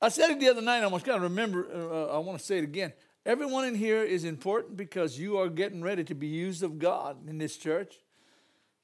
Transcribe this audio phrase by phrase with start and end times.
[0.00, 0.82] I said it the other night.
[0.82, 1.66] I was kind of remember.
[1.72, 2.92] Uh, I want to say it again.
[3.26, 7.28] Everyone in here is important because you are getting ready to be used of God
[7.28, 7.96] in this church.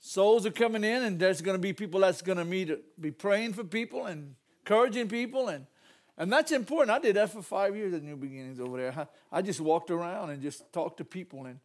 [0.00, 3.10] Souls are coming in, and there's going to be people that's going to meet, be
[3.10, 5.66] praying for people and encouraging people, and
[6.16, 6.90] and that's important.
[6.90, 9.08] I did that for five years at New Beginnings over there.
[9.32, 11.58] I, I just walked around and just talked to people and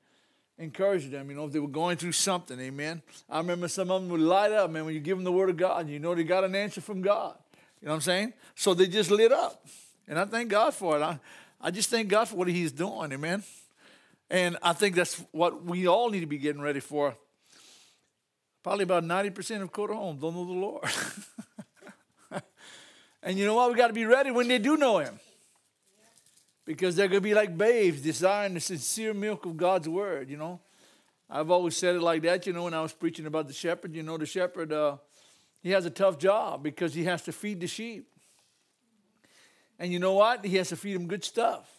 [0.57, 1.29] encouraged them.
[1.29, 3.01] You know, if they were going through something, Amen.
[3.29, 4.85] I remember some of them would light up, man.
[4.85, 7.01] When you give them the Word of God, you know they got an answer from
[7.01, 7.37] God.
[7.81, 8.33] You know what I'm saying?
[8.55, 9.65] So they just lit up.
[10.07, 11.01] And I thank God for it.
[11.01, 11.19] I,
[11.61, 13.43] I just thank God for what He's doing, amen.
[14.29, 17.15] And I think that's what we all need to be getting ready for.
[18.63, 20.89] Probably about 90% of Coda homes don't know the Lord.
[23.23, 23.71] and you know what?
[23.71, 25.19] We got to be ready when they do know Him.
[26.65, 30.37] Because they're going to be like babes, desiring the sincere milk of God's word, you
[30.37, 30.59] know.
[31.29, 33.95] I've always said it like that, you know, when I was preaching about the shepherd.
[33.95, 34.97] You know, the shepherd, uh,
[35.61, 38.07] he has a tough job because he has to feed the sheep.
[39.77, 40.45] And you know what?
[40.45, 41.69] He has to feed them good stuff.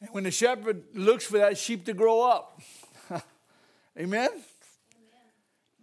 [0.00, 2.60] And when the shepherd looks for that sheep to grow up,
[3.10, 3.22] amen?
[3.98, 4.30] amen?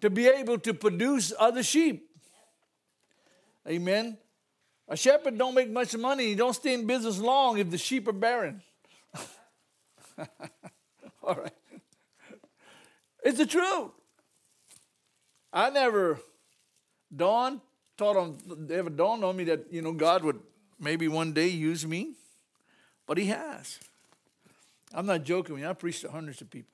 [0.01, 2.09] To be able to produce other sheep.
[3.67, 4.17] Amen.
[4.87, 6.27] A shepherd don't make much money.
[6.27, 8.61] He don't stay in business long if the sheep are barren.
[11.23, 11.53] All right.
[13.23, 13.91] It's the truth.
[15.51, 16.19] I never
[17.15, 17.61] dawned,
[17.97, 20.39] thought on, ever dawned on me that, you know, God would
[20.79, 22.13] maybe one day use me,
[23.07, 23.79] but He has.
[24.93, 26.71] I'm not joking when I preached to hundreds of people.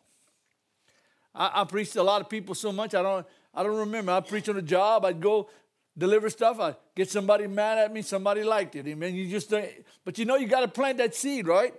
[1.33, 4.11] I, I preached to a lot of people so much I don't I don't remember.
[4.11, 5.49] I preached on a job, I'd go
[5.97, 8.85] deliver stuff, I'd get somebody mad at me, somebody liked it.
[8.87, 9.15] Amen.
[9.15, 9.53] You just
[10.03, 11.73] but you know you gotta plant that seed, right?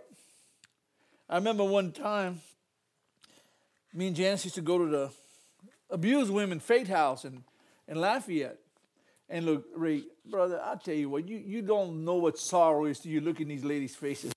[1.28, 2.40] I remember one time,
[3.92, 5.10] me and Janice used to go to the
[5.90, 7.42] abused women faith house and,
[7.88, 8.58] in Lafayette.
[9.28, 13.00] And look, Ray, brother, I tell you what, you, you don't know what sorrow is
[13.00, 14.32] to you look in these ladies' faces.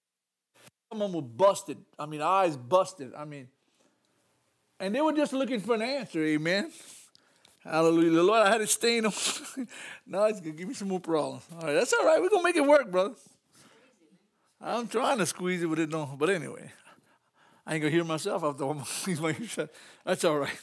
[0.92, 1.78] Some of them were busted.
[1.98, 3.14] I mean, eyes busted.
[3.16, 3.48] I mean,
[4.80, 6.72] and they were just looking for an answer, amen.
[7.64, 8.24] Hallelujah.
[8.24, 9.12] Lord, I had a stain on.
[10.08, 11.44] now it's going to give me some more problems.
[11.54, 12.22] All right, that's all right.
[12.22, 13.16] We're going to make it work, brother.
[14.62, 16.18] I'm trying to squeeze it, but it don't.
[16.18, 16.72] But anyway,
[17.66, 18.66] I ain't going to hear myself after
[19.22, 19.74] my shut.
[20.06, 20.62] That's all right.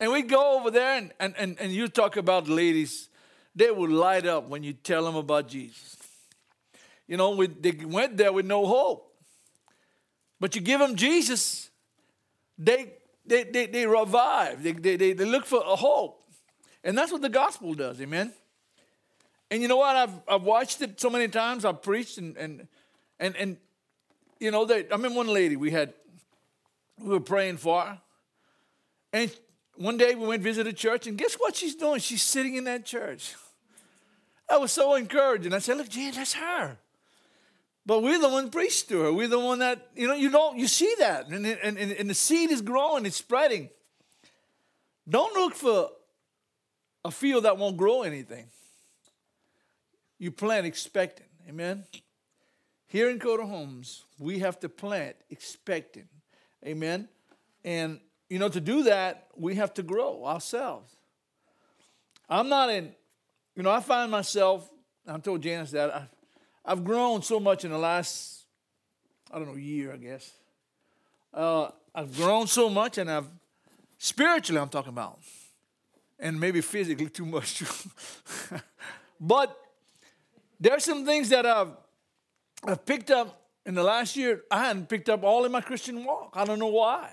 [0.00, 3.08] And we go over there, and, and, and, and you talk about ladies,
[3.54, 5.96] they will light up when you tell them about Jesus.
[7.06, 9.12] You know, we, they went there with no hope.
[10.40, 11.70] But you give them Jesus,
[12.58, 12.92] they,
[13.24, 16.20] they, they, they revive, they, they, they, they look for a hope.
[16.82, 18.32] And that's what the gospel does, amen?
[19.50, 19.96] And you know what?
[19.96, 21.64] I've, I've watched it so many times.
[21.64, 22.66] I've preached and, and,
[23.20, 23.56] and, and
[24.40, 25.94] you know, they, I mean, one lady we had,
[26.98, 27.98] we were praying for.
[29.12, 29.34] And
[29.76, 32.00] one day we went visit a church, and guess what she's doing?
[32.00, 33.34] She's sitting in that church.
[34.50, 36.76] I was so encouraged, and I said, Look, Jan, that's her.
[37.86, 39.12] But we're the one preached to her.
[39.12, 41.28] We're the one that, you know, you don't, you see that.
[41.28, 43.68] And, and, and the seed is growing, it's spreading.
[45.06, 45.90] Don't look for
[47.04, 48.46] a field that won't grow anything.
[50.18, 51.26] You plant expecting.
[51.46, 51.84] Amen.
[52.86, 56.08] Here in Coda Homes, we have to plant expecting.
[56.64, 57.08] Amen.
[57.64, 58.00] And
[58.34, 60.96] you know, to do that, we have to grow ourselves.
[62.28, 62.92] I'm not in,
[63.54, 64.68] you know, I find myself,
[65.06, 66.08] I told Janice that, I,
[66.64, 68.46] I've grown so much in the last,
[69.30, 70.32] I don't know, year, I guess.
[71.32, 73.28] Uh, I've grown so much, and I've,
[73.98, 75.20] spiritually, I'm talking about,
[76.18, 77.62] and maybe physically too much
[79.20, 79.56] but
[80.58, 81.70] there's some things that I've,
[82.64, 86.04] I've picked up in the last year I hadn't picked up all in my Christian
[86.04, 86.32] walk.
[86.34, 87.12] I don't know why.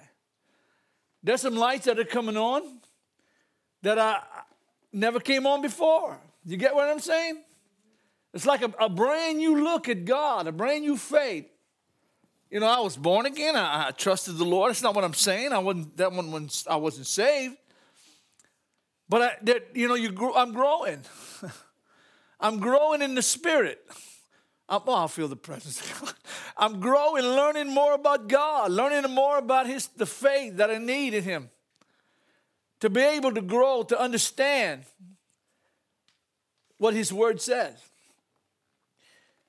[1.23, 2.79] There's some lights that are coming on
[3.83, 4.21] that I
[4.91, 6.19] never came on before.
[6.45, 7.43] You get what I'm saying?
[8.33, 11.45] It's like a, a brand new look at God, a brand new faith.
[12.49, 13.55] You know, I was born again.
[13.55, 14.69] I, I trusted the Lord.
[14.69, 15.53] That's not what I'm saying.
[15.53, 17.55] I wasn't that one when I wasn't saved.
[19.07, 21.01] But I, that, you know, you grew, I'm growing.
[22.39, 23.85] I'm growing in the spirit.
[24.71, 25.83] I'm, oh, I feel the presence.
[26.57, 31.13] I'm growing, learning more about God, learning more about His the faith that I need
[31.13, 31.49] in Him.
[32.79, 34.85] To be able to grow, to understand
[36.77, 37.75] what His Word says.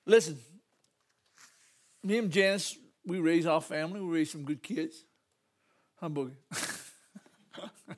[0.05, 0.39] Listen,
[2.03, 2.77] me and Janice,
[3.07, 5.05] we raise our family, we raise some good kids.
[6.03, 6.35] Boogie?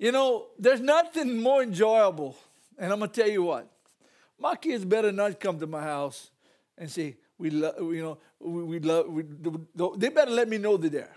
[0.00, 2.36] you know, there's nothing more enjoyable,
[2.76, 3.70] and I'm gonna tell you what.
[4.38, 6.30] My kids better not come to my house
[6.76, 9.24] and say, we love, you know, we, we love, we,
[9.96, 11.16] they better let me know they're there.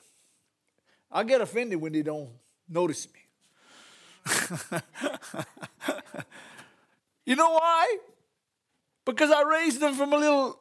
[1.12, 2.30] I get offended when they don't
[2.68, 3.20] notice me.
[7.26, 7.98] you know why?
[9.06, 10.60] Because I raised them from a little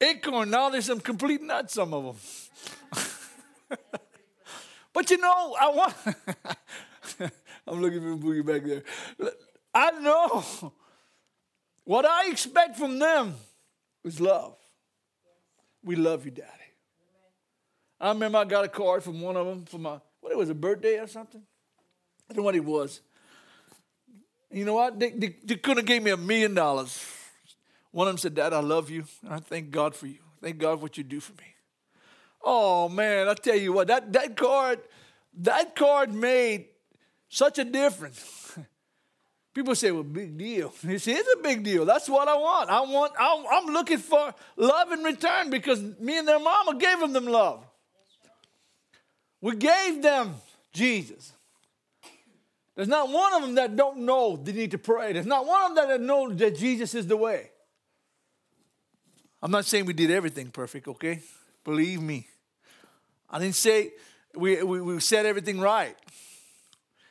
[0.00, 0.50] acorn.
[0.50, 2.04] Now there's some complete nuts, some of
[3.68, 3.78] them.
[4.92, 5.94] but you know, I want.
[7.66, 8.82] I'm looking for Boogie back there.
[9.74, 10.72] I know
[11.86, 13.34] what I expect from them
[14.04, 14.56] is love.
[15.82, 16.50] We love you, Daddy.
[18.00, 20.50] I remember I got a card from one of them for my, what it was,
[20.50, 21.40] a birthday or something?
[22.28, 23.00] I don't know what it was.
[24.50, 24.98] You know what?
[24.98, 27.02] They, they, they could have gave me a million dollars.
[27.92, 29.04] One of them said, Dad, I love you.
[29.22, 30.18] And I thank God for you.
[30.42, 31.54] Thank God for what you do for me.
[32.42, 34.80] Oh man, I tell you what, that, that card,
[35.38, 36.66] that card made
[37.28, 38.58] such a difference.
[39.56, 40.74] People say, well, big deal.
[40.84, 41.86] It is a big deal.
[41.86, 42.68] That's what I want.
[42.68, 47.14] I want, I'm looking for love in return because me and their mama gave them,
[47.14, 47.64] them love.
[49.40, 50.34] We gave them
[50.74, 51.32] Jesus.
[52.74, 55.14] There's not one of them that don't know they need to pray.
[55.14, 57.48] There's not one of them that know that Jesus is the way.
[59.40, 61.20] I'm not saying we did everything perfect, okay?
[61.64, 62.28] Believe me.
[63.30, 63.92] I didn't say
[64.34, 65.96] we, we, we said everything right.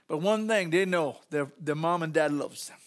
[0.07, 2.77] But one thing they know, their, their mom and dad loves them.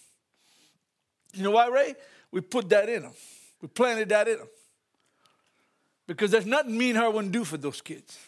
[1.35, 1.95] You know why, Ray?
[2.31, 3.13] We put that in them.
[3.61, 4.49] We planted that in them.
[6.07, 8.19] Because there's nothing me and her wouldn't do for those kids.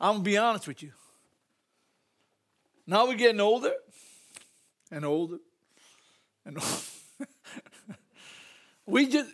[0.00, 0.92] I'm to be honest with you.
[2.86, 3.72] Now we're getting older
[4.90, 5.38] and older
[6.44, 7.26] and older.
[8.86, 9.30] we just,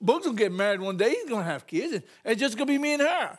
[0.00, 1.10] Boog's going to get married one day.
[1.10, 1.94] He's to have kids.
[1.94, 3.38] And it's just to be me and her.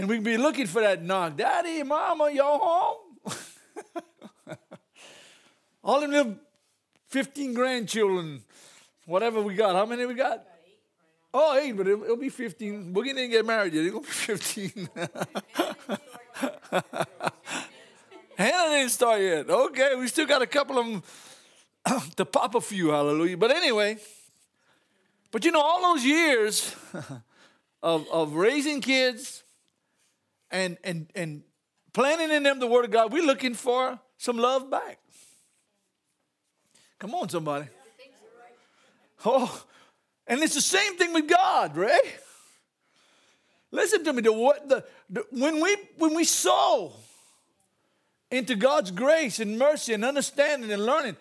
[0.00, 1.36] And we can be looking for that knock.
[1.36, 2.96] Daddy, mama, y'all home?
[5.84, 6.36] All them little
[7.08, 8.42] 15 grandchildren,
[9.04, 9.74] whatever we got.
[9.74, 10.42] How many we got?
[11.34, 12.94] Oh, eight, but it'll, it'll be 15.
[12.94, 13.84] Boogie didn't get married yet.
[13.84, 14.88] It'll be 15.
[18.38, 19.50] Hannah didn't start yet.
[19.50, 21.02] Okay, we still got a couple of them
[22.16, 23.36] to pop a few, hallelujah.
[23.36, 23.98] But anyway,
[25.30, 26.74] but you know, all those years
[27.82, 29.44] of, of raising kids,
[30.50, 31.42] and and and
[31.92, 34.98] planting in them the word of God, we're looking for some love back.
[36.98, 37.66] Come on, somebody.
[39.24, 39.64] Oh,
[40.26, 42.14] and it's the same thing with God, right?
[43.70, 44.22] Listen to me.
[44.22, 46.92] The, what, the, the, when, we, when we sow
[48.30, 51.16] into God's grace and mercy and understanding and learning,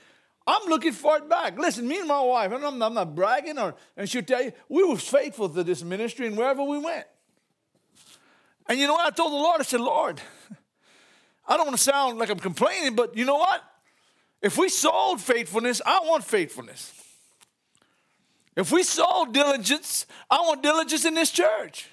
[0.47, 1.57] I'm looking for it back.
[1.59, 4.83] Listen, me and my wife, I'm, I'm not bragging, or, and she'll tell you, we
[4.83, 7.05] were faithful to this ministry and wherever we went.
[8.69, 9.07] And you know what?
[9.07, 10.21] I told the Lord, I said, Lord,
[11.47, 13.63] I don't want to sound like I'm complaining, but you know what?
[14.43, 16.93] If we sold faithfulness, I want faithfulness.
[18.55, 21.87] If we sold diligence, I want diligence in this church.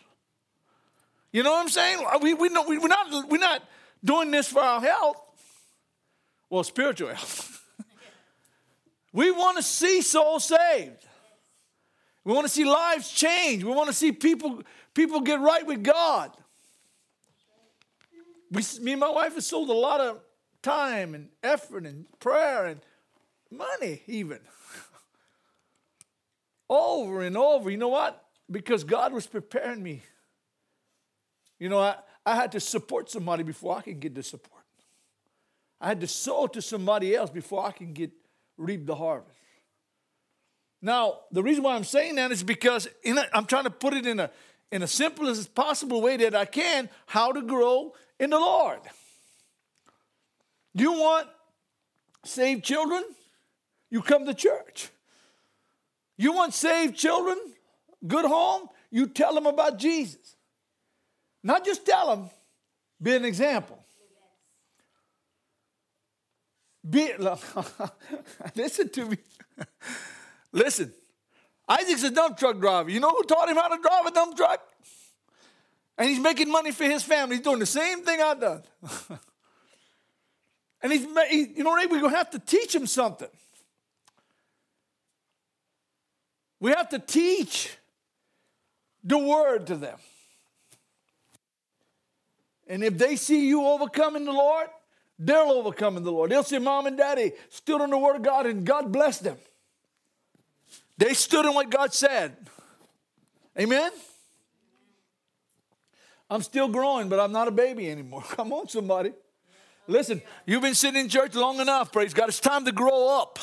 [1.32, 2.04] You know what I'm saying?
[2.20, 3.62] We, we, know, we, we're, not, we're not
[4.04, 5.16] doing this for our health,
[6.50, 7.64] well, spiritual health.
[9.12, 11.04] we want to see souls saved.
[12.24, 13.64] We want to see lives change.
[13.64, 14.62] We want to see people,
[14.92, 16.36] people get right with God.
[18.50, 20.20] We, me and my wife have sold a lot of
[20.62, 22.80] time and effort and prayer and
[23.50, 24.38] money, even.
[26.70, 27.70] over and over.
[27.70, 28.24] You know what?
[28.50, 30.02] Because God was preparing me.
[31.58, 34.62] You know, I, I had to support somebody before I could get the support.
[35.80, 38.10] I had to sow to somebody else before I can get
[38.56, 39.38] reap the harvest.
[40.82, 42.88] Now, the reason why I'm saying that is because
[43.32, 44.30] I'm trying to put it in a
[44.72, 48.80] in a simplest possible way that I can how to grow in the Lord.
[50.74, 51.28] Do you want
[52.24, 53.02] saved children?
[53.90, 54.90] You come to church.
[56.16, 57.38] You want saved children?
[58.06, 58.68] Good home?
[58.90, 60.36] You tell them about Jesus.
[61.42, 62.30] Not just tell them,
[63.00, 63.78] be an example.
[66.88, 67.12] Be,
[68.54, 69.18] listen to me.
[70.52, 70.92] listen.
[71.68, 72.90] Isaac's a dump truck driver.
[72.90, 74.60] You know who taught him how to drive a dump truck?
[75.98, 77.36] And he's making money for his family.
[77.36, 78.62] He's doing the same thing I've done.
[80.82, 81.90] and he's, he, you know, what?
[81.90, 83.28] we're going to have to teach him something.
[86.60, 87.76] We have to teach
[89.04, 89.98] the word to them.
[92.66, 94.66] And if they see you overcoming the Lord,
[95.18, 96.30] they'll overcome in the Lord.
[96.30, 99.36] They'll see mom and daddy stood on the word of God and God blessed them.
[100.98, 102.36] They stood in what God said.
[103.58, 103.92] Amen?
[106.28, 108.22] I'm still growing, but I'm not a baby anymore.
[108.28, 109.12] Come on, somebody.
[109.86, 112.28] Listen, you've been sitting in church long enough, praise God.
[112.28, 113.38] It's time to grow up.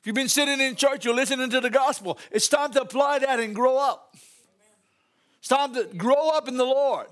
[0.00, 2.18] If you've been sitting in church, you're listening to the gospel.
[2.30, 4.16] It's time to apply that and grow up.
[5.38, 7.06] It's time to grow up in the Lord.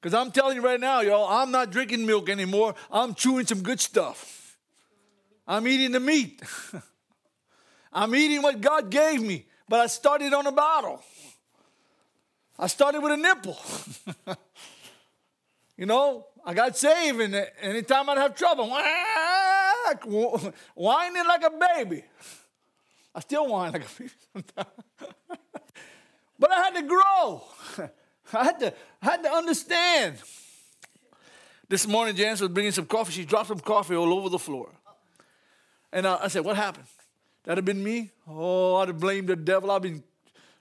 [0.00, 2.74] Because I'm telling you right now, y'all, I'm not drinking milk anymore.
[2.90, 4.58] I'm chewing some good stuff.
[5.46, 6.42] I'm eating the meat.
[7.92, 11.02] I'm eating what God gave me, but I started on a bottle.
[12.58, 13.58] I started with a nipple.
[15.76, 18.68] you know, I got saved, and anytime I'd have trouble,
[20.74, 22.04] whining like a baby.
[23.14, 24.68] I still whine like a baby sometimes.
[26.38, 27.42] but I had to grow.
[28.32, 30.16] I had to, I had to understand.
[31.68, 33.12] This morning, Janice was bringing some coffee.
[33.12, 34.68] She dropped some coffee all over the floor.
[35.92, 36.86] And I, I said, What happened?
[37.44, 38.10] That'd have been me?
[38.28, 39.70] Oh, I'd have blamed the devil.
[39.70, 40.02] I've been,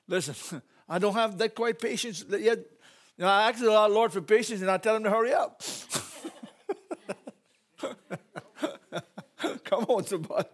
[0.07, 2.59] listen, I don't have that quite patience yet.
[3.17, 5.61] You know, I ask the Lord for patience and I tell him to hurry up.
[9.65, 10.47] Come on, somebody.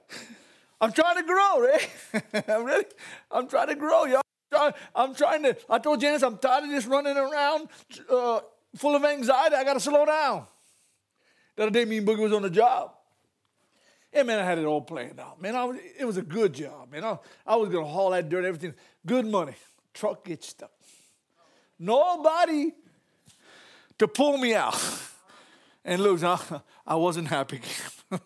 [0.81, 1.89] I'm trying to grow, right?
[2.47, 2.85] I'm really,
[3.31, 4.21] I'm trying to grow, y'all.
[4.95, 7.69] I'm trying to, I told Janice, I'm tired of just running around
[8.09, 8.39] uh,
[8.75, 9.55] full of anxiety.
[9.55, 10.45] I got to slow down.
[11.55, 12.93] The other day, me and Boogie was on the job.
[14.13, 15.41] Yeah, man, I had it all planned out.
[15.41, 17.03] Man, was, it was a good job, man.
[17.03, 18.73] I, I was to haul that dirt, everything.
[19.05, 19.55] Good money.
[19.93, 20.71] Truck gets stuck.
[21.77, 22.73] Nobody
[23.97, 24.77] to pull me out.
[25.85, 26.23] And look,
[26.85, 27.61] I, wasn't happy.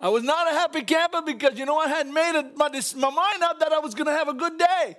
[0.00, 3.10] I was not a happy camper because, you know, I had made a, my, my
[3.10, 4.96] mind up that I was going to have a good day.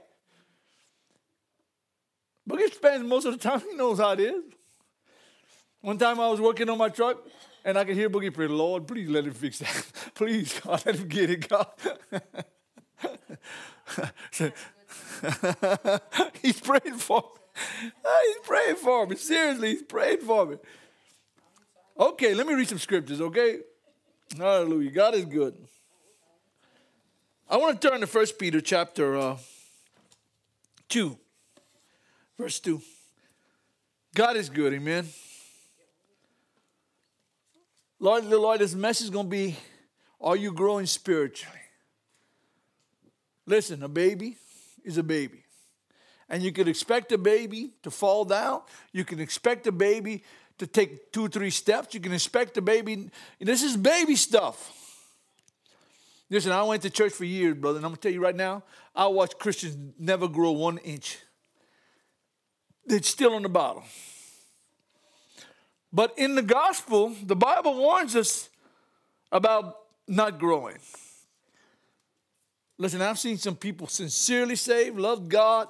[2.50, 4.44] Boogie spends most of the time, he knows how it is.
[5.82, 7.18] One time I was working on my truck
[7.64, 9.86] and I could hear Boogie pray, Lord, please let him fix that.
[10.16, 11.68] please, God, let him get it, God.
[16.41, 17.91] he's praying for me.
[18.25, 19.15] He's praying for me.
[19.15, 20.58] Seriously, he's praying for me.
[22.00, 23.60] Okay, let me read some scriptures, okay?
[24.38, 24.91] Hallelujah.
[24.91, 25.56] God is good.
[27.50, 29.38] I want to turn to 1 Peter chapter uh,
[30.89, 31.17] 2,
[32.38, 32.82] verse 2.
[34.13, 35.08] God is good, amen.
[38.00, 39.56] Lord, the Lord, this message is going to be
[40.22, 41.58] Are you growing spiritually?
[43.48, 44.38] Listen, a baby
[44.84, 45.44] is a baby.
[46.30, 48.62] And you can expect a baby to fall down.
[48.92, 50.24] You can expect a baby
[50.58, 51.94] to take two three steps.
[51.94, 53.10] You can expect a baby.
[53.39, 54.74] This is baby stuff.
[56.30, 58.63] Listen, I went to church for years, brother, and I'm gonna tell you right now,
[58.94, 61.20] I watch Christians never grow one inch.
[62.86, 63.84] They're still on the bottom.
[65.94, 68.50] But in the gospel, the Bible warns us
[69.32, 70.80] about not growing.
[72.78, 75.68] Listen, I've seen some people sincerely saved, love God,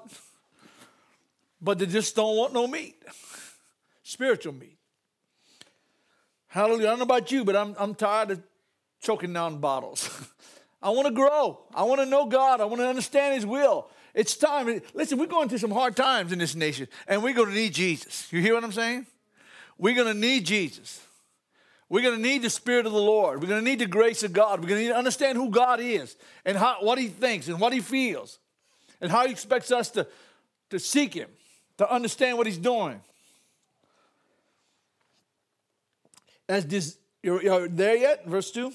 [1.61, 3.01] but they just don't want no meat,
[4.03, 4.77] spiritual meat.
[6.47, 6.87] Hallelujah.
[6.87, 8.43] I don't know about you, but I'm, I'm tired of
[9.01, 10.09] choking down bottles.
[10.81, 11.61] I want to grow.
[11.73, 12.61] I want to know God.
[12.61, 13.89] I want to understand His will.
[14.13, 14.81] It's time.
[14.93, 17.73] Listen, we're going through some hard times in this nation, and we're going to need
[17.73, 18.31] Jesus.
[18.31, 19.05] You hear what I'm saying?
[19.77, 21.06] We're going to need Jesus.
[21.89, 23.41] We're going to need the Spirit of the Lord.
[23.41, 24.59] We're going to need the grace of God.
[24.59, 26.15] We're going to need to understand who God is
[26.45, 28.39] and how, what He thinks and what He feels
[28.99, 30.05] and how He expects us to,
[30.69, 31.29] to seek Him,
[31.77, 32.99] to understand what He's doing.
[36.49, 38.25] As this, you're, you're there yet?
[38.25, 38.65] Verse 2?
[38.65, 38.71] Oh,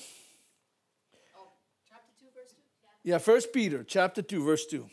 [1.89, 2.57] chapter 2, verse 2?
[3.03, 4.89] Yeah, First Peter, chapter 2, verse 2.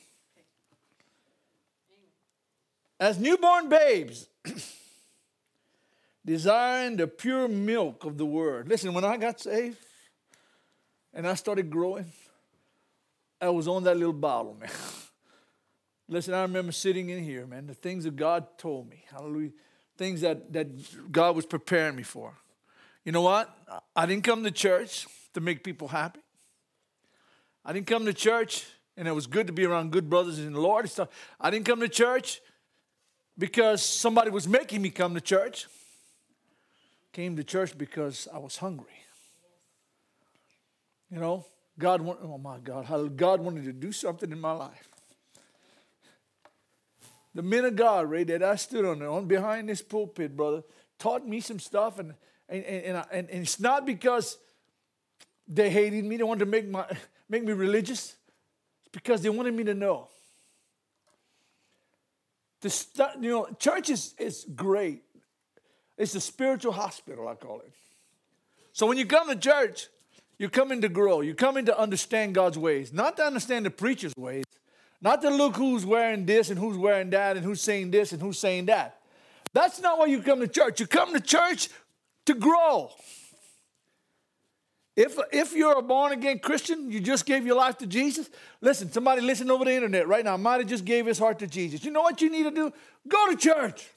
[3.00, 4.28] As newborn babes,
[6.30, 8.70] desiring the pure milk of the word.
[8.70, 9.80] Listen, when I got saved
[11.12, 12.06] and I started growing,
[13.42, 14.70] I was on that little bottle, man.
[16.08, 19.50] Listen, I remember sitting in here, man, the things that God told me, hallelujah,
[19.98, 22.36] things that, that God was preparing me for.
[23.04, 23.50] You know what?
[23.96, 26.20] I didn't come to church to make people happy.
[27.66, 30.54] I didn't come to church, and it was good to be around good brothers in
[30.54, 30.86] the Lord.
[30.86, 31.10] And stuff.
[31.42, 32.40] I didn't come to church
[33.36, 35.66] because somebody was making me come to church.
[37.12, 38.88] Came to church because I was hungry.
[41.12, 41.46] You know,
[41.78, 44.88] God wanted, oh my God, God wanted to do something in my life.
[47.34, 50.64] The men of God, Ray, that I stood on, on behind this pulpit, brother,
[50.98, 52.14] taught me some stuff, and
[52.50, 54.38] and, and, and, and it's not because
[55.48, 56.86] they hated me, they wanted to make, my,
[57.30, 58.16] make me religious.
[58.82, 60.10] It's because they wanted me to know.
[62.62, 65.04] The start, you know, church is, is great.
[66.00, 67.72] It's a spiritual hospital, I call it.
[68.72, 69.90] So when you come to church,
[70.38, 71.20] you're coming to grow.
[71.20, 74.46] You're coming to understand God's ways, not to understand the preacher's ways,
[75.02, 78.22] not to look who's wearing this and who's wearing that and who's saying this and
[78.22, 79.02] who's saying that.
[79.52, 80.80] That's not why you come to church.
[80.80, 81.68] You come to church
[82.26, 82.92] to grow.
[84.96, 88.30] If, if you're a born again Christian, you just gave your life to Jesus.
[88.62, 91.48] Listen, somebody listen over the internet right now might have just gave his heart to
[91.48, 91.84] Jesus.
[91.84, 92.72] You know what you need to do?
[93.08, 93.90] Go to church.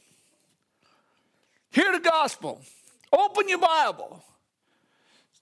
[1.73, 2.61] Hear the gospel.
[3.13, 4.23] Open your Bible.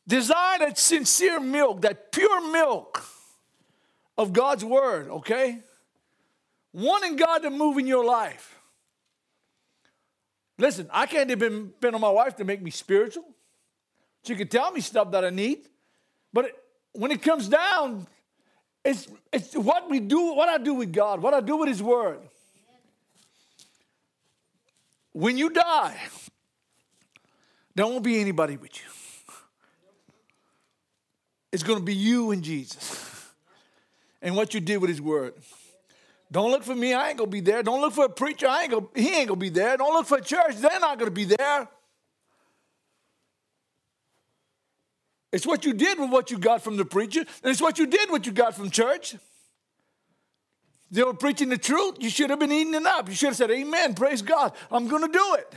[0.06, 3.04] Desire that sincere milk, that pure milk
[4.16, 5.58] of God's word, okay?
[6.72, 8.58] Wanting God to move in your life.
[10.58, 13.24] Listen, I can't depend on my wife to make me spiritual.
[14.24, 15.60] She can tell me stuff that I need.
[16.32, 16.56] But it,
[16.92, 18.06] when it comes down,
[18.84, 21.82] it's, it's what we do, what I do with God, what I do with His
[21.82, 22.20] Word.
[25.12, 25.96] When you die,
[27.74, 28.88] there won't be anybody with you.
[31.52, 33.26] It's going to be you and Jesus
[34.22, 35.34] and what you did with His Word.
[36.32, 37.62] Don't look for me, I ain't going to be there.
[37.62, 39.76] Don't look for a preacher, I ain't gonna, he ain't going to be there.
[39.76, 41.68] Don't look for a church, they're not going to be there.
[45.32, 47.86] It's what you did with what you got from the preacher, and it's what you
[47.86, 49.16] did with what you got from church.
[50.90, 51.96] They were preaching the truth.
[52.00, 53.08] You should have been eating it up.
[53.08, 54.52] You should have said, Amen, praise God.
[54.70, 55.54] I'm going to do it.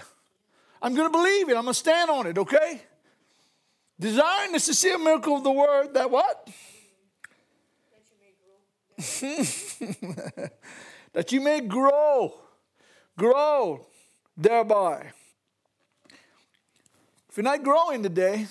[0.81, 1.55] I'm going to believe it.
[1.55, 2.81] I'm going to stand on it, okay?
[3.99, 6.49] Desiring the sincere miracle of the word that what?
[11.13, 12.33] that you may grow,
[13.17, 13.87] grow
[14.37, 15.11] thereby.
[17.29, 18.45] If you're not growing today,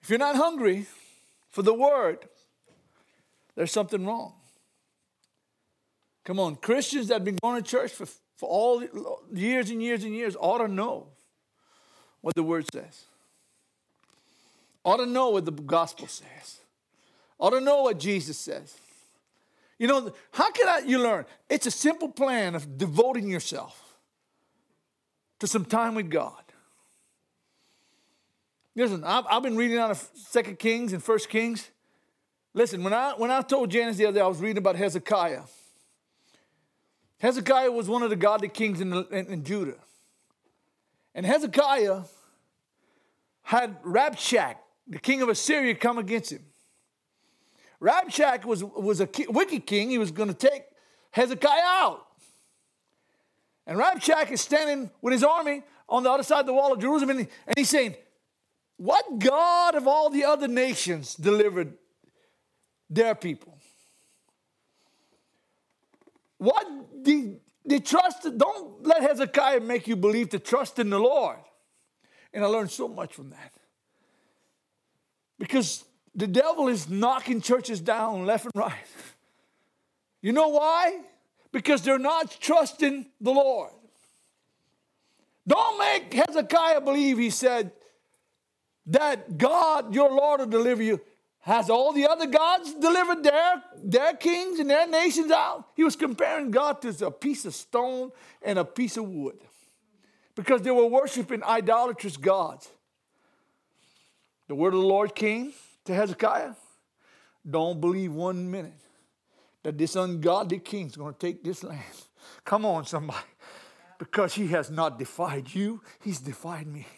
[0.00, 0.86] if you're not hungry
[1.50, 2.26] for the word,
[3.54, 4.32] there's something wrong.
[6.26, 8.04] Come on, Christians that have been going to church for,
[8.36, 8.82] for all
[9.32, 11.06] years and years and years ought to know
[12.20, 13.04] what the word says.
[14.84, 16.58] Ought to know what the gospel says.
[17.38, 18.76] Ought to know what Jesus says.
[19.78, 21.26] You know, how can I, you learn?
[21.48, 23.96] It's a simple plan of devoting yourself
[25.38, 26.42] to some time with God.
[28.74, 31.70] Listen, I've, I've been reading out of Second Kings and First Kings.
[32.52, 35.42] Listen, when I when I told Janice the other day, I was reading about Hezekiah.
[37.18, 39.76] Hezekiah was one of the godly kings in, the, in, in Judah.
[41.14, 42.02] And Hezekiah
[43.42, 46.44] had Rabshakeh, the king of Assyria, come against him.
[47.80, 49.90] Rabshakeh was, was a wicked king.
[49.90, 50.64] He was going to take
[51.12, 52.06] Hezekiah out.
[53.66, 56.80] And Rabshakeh is standing with his army on the other side of the wall of
[56.80, 57.96] Jerusalem, and, he, and he's saying,
[58.76, 61.74] what God of all the other nations delivered
[62.90, 63.58] their people?
[66.38, 66.66] What
[67.02, 71.38] the, the trust, don't let Hezekiah make you believe to trust in the Lord.
[72.32, 73.52] And I learned so much from that.
[75.38, 78.74] Because the devil is knocking churches down left and right.
[80.22, 81.00] You know why?
[81.52, 83.70] Because they're not trusting the Lord.
[85.46, 87.72] Don't make Hezekiah believe he said,
[88.86, 91.00] that God, your Lord, will deliver you.
[91.46, 95.68] Has all the other gods delivered their, their kings and their nations out?
[95.76, 98.10] He was comparing God to a piece of stone
[98.42, 99.38] and a piece of wood
[100.34, 102.68] because they were worshiping idolatrous gods.
[104.48, 105.52] The word of the Lord came
[105.84, 106.54] to Hezekiah.
[107.48, 108.80] Don't believe one minute
[109.62, 111.80] that this ungodly king is going to take this land.
[112.44, 113.20] Come on, somebody.
[114.00, 116.88] Because he has not defied you, he's defied me.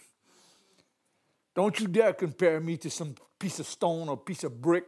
[1.58, 4.84] Don't you dare compare me to some piece of stone or piece of brick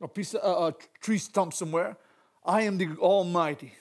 [0.00, 1.98] or piece of uh, uh, tree stump somewhere.
[2.42, 3.74] I am the Almighty.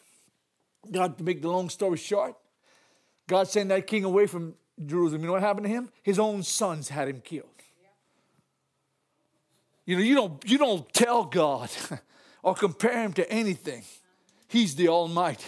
[0.91, 2.35] God, to make the long story short,
[3.25, 5.21] God sent that king away from Jerusalem.
[5.21, 5.89] You know what happened to him?
[6.03, 7.47] His own sons had him killed.
[9.85, 11.69] You know, you don't, you don't tell God
[12.43, 13.83] or compare him to anything.
[14.49, 15.45] He's the Almighty.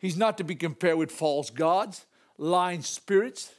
[0.00, 2.06] He's not to be compared with false gods,
[2.38, 3.52] lying spirits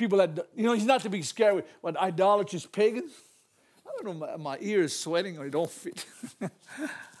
[0.00, 3.12] people that, you know, he's not to be scared with what idolatrous pagans.
[3.86, 6.06] I don't know, my, my ear is sweating or it don't fit.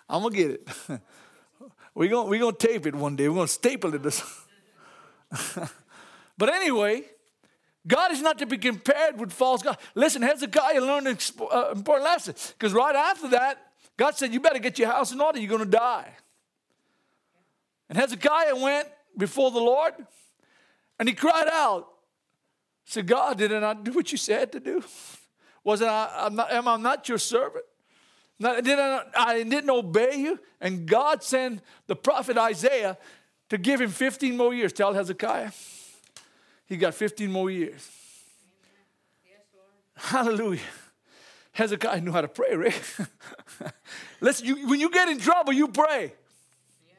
[0.08, 0.68] I'm going to get it.
[1.94, 3.28] We're going we gonna tape it one day.
[3.28, 4.02] We're going to staple it.
[6.38, 7.04] but anyway,
[7.86, 9.76] God is not to be compared with false God.
[9.94, 11.18] Listen, Hezekiah learned an
[11.52, 13.58] uh, important lesson because right after that,
[13.96, 16.10] God said, You better get your house in order, you're going to die.
[17.90, 18.88] And Hezekiah went
[19.18, 19.92] before the Lord
[20.98, 21.88] and he cried out,
[22.90, 24.82] said, God, did I not do what you said to do?
[25.62, 27.64] Wasn't I, I'm not, am I not your servant?
[28.38, 30.40] Not, did I, not, I didn't obey you?
[30.60, 32.98] And God sent the prophet Isaiah
[33.50, 34.72] to give him 15 more years.
[34.72, 35.52] Tell Hezekiah.
[36.66, 37.88] He got 15 more years.
[39.24, 39.40] Yes,
[39.94, 40.60] Hallelujah.
[41.52, 42.82] Hezekiah knew how to pray, right?
[44.20, 46.12] Listen, you, when you get in trouble, you pray.
[46.88, 46.94] Yeah.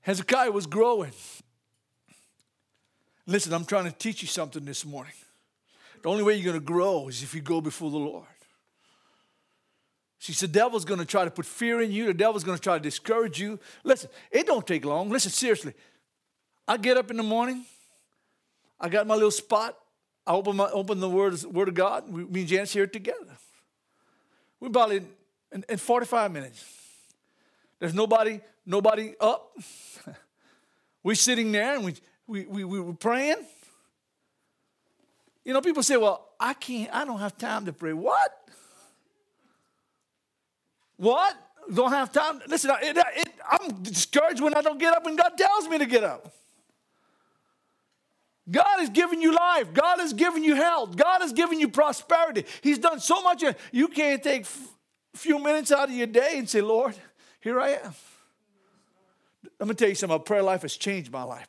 [0.00, 1.12] Hezekiah was growing.
[3.32, 5.14] Listen, I'm trying to teach you something this morning.
[6.02, 8.26] The only way you're going to grow is if you go before the Lord.
[10.18, 12.04] See, the devil's going to try to put fear in you.
[12.06, 13.58] The devil's going to try to discourage you.
[13.84, 15.08] Listen, it don't take long.
[15.08, 15.72] Listen, seriously.
[16.68, 17.64] I get up in the morning.
[18.78, 19.78] I got my little spot
[20.26, 22.12] I open, my, open the word, word of God.
[22.12, 23.38] We, me and Janice here together.
[24.60, 25.04] We're probably
[25.50, 26.64] in, in 45 minutes.
[27.78, 29.56] There's nobody, nobody up.
[31.02, 31.94] We're sitting there and we,
[32.26, 33.36] we, we, we were praying.
[35.44, 37.92] You know, people say, well, I can't, I don't have time to pray.
[37.92, 38.30] What?
[40.96, 41.36] What?
[41.72, 42.40] Don't have time?
[42.46, 45.86] Listen, it, it, I'm discouraged when I don't get up and God tells me to
[45.86, 46.32] get up.
[48.50, 49.72] God has given you life.
[49.72, 50.96] God has given you health.
[50.96, 52.44] God has given you prosperity.
[52.60, 53.44] He's done so much.
[53.70, 54.46] You can't take
[55.14, 56.94] a few minutes out of your day and say, Lord,
[57.40, 57.94] here I am.
[59.58, 60.18] Let me tell you something.
[60.18, 61.46] My prayer life has changed my life.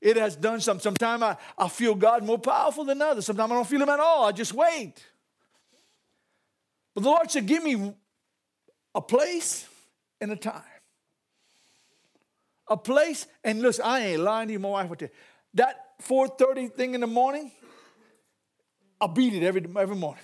[0.00, 0.82] It has done something.
[0.82, 3.26] Sometimes I, I feel God more powerful than others.
[3.26, 4.24] Sometimes I don't feel Him at all.
[4.24, 4.94] I just wait.
[6.94, 7.94] But the Lord said, Give me
[8.94, 9.68] a place
[10.20, 10.62] and a time.
[12.68, 15.08] A place, and listen, I ain't lying to you, my wife would tell.
[15.54, 17.50] That 4:30 thing in the morning,
[19.00, 20.22] I beat it every, every morning.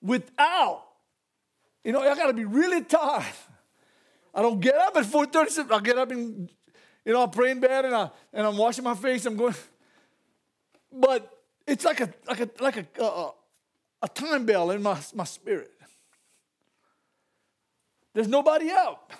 [0.00, 0.82] Without,
[1.84, 3.24] you know, I gotta be really tired.
[4.34, 5.70] I don't get up at 4:30.
[5.70, 6.50] I get up and
[7.04, 9.26] you know, I pray in bed and I and I'm washing my face.
[9.26, 9.54] I'm going,
[10.92, 11.30] but
[11.66, 13.30] it's like a like a like a a,
[14.02, 15.70] a time bell in my my spirit.
[18.14, 19.10] There's nobody out.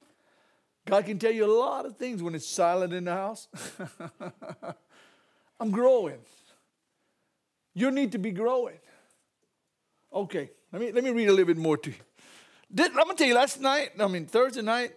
[0.86, 3.48] God can tell you a lot of things when it's silent in the house.
[5.60, 6.18] I'm growing.
[7.74, 8.78] You need to be growing.
[10.12, 11.96] Okay, let me, let me read a little bit more to you.
[12.78, 14.92] I'm to tell you, last night, I mean, Thursday night,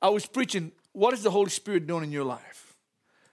[0.00, 2.74] I was preaching, What is the Holy Spirit doing in your life?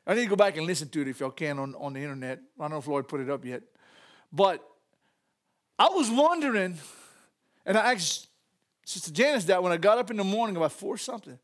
[0.08, 2.00] I need to go back and listen to it if y'all can on, on the
[2.00, 2.40] internet.
[2.58, 3.62] I don't know if Lloyd put it up yet.
[4.32, 4.66] But
[5.78, 6.78] I was wondering,
[7.66, 8.28] and I asked
[8.86, 11.38] Sister Janice that when I got up in the morning about four something.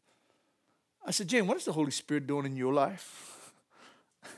[1.05, 3.53] I said, Jane, what is the Holy Spirit doing in your life?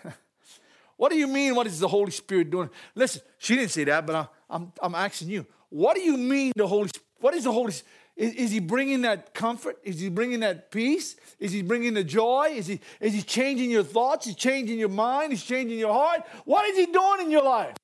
[0.97, 2.69] what do you mean, what is the Holy Spirit doing?
[2.95, 5.45] Listen, she didn't say that, but I, I'm, I'm asking you.
[5.69, 7.73] What do you mean the Holy What is the Holy
[8.17, 9.77] is, is he bringing that comfort?
[9.83, 11.15] Is he bringing that peace?
[11.39, 12.49] Is he bringing the joy?
[12.55, 14.25] Is he, is he changing your thoughts?
[14.25, 15.31] He's changing your mind?
[15.31, 16.25] He's changing your heart?
[16.43, 17.75] What is he doing in your life?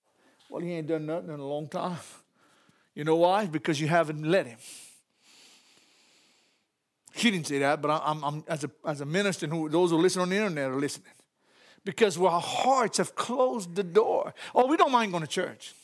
[0.49, 1.99] Well, he ain't done nothing in a long time.
[2.95, 3.45] You know why?
[3.45, 4.57] Because you haven't let him.
[7.15, 9.97] She didn't say that, but I'm, I'm as, a, as a minister, who, those who
[9.97, 11.11] listen on the internet are listening.
[11.85, 14.33] Because our hearts have closed the door.
[14.55, 15.75] Oh, we don't mind going to church.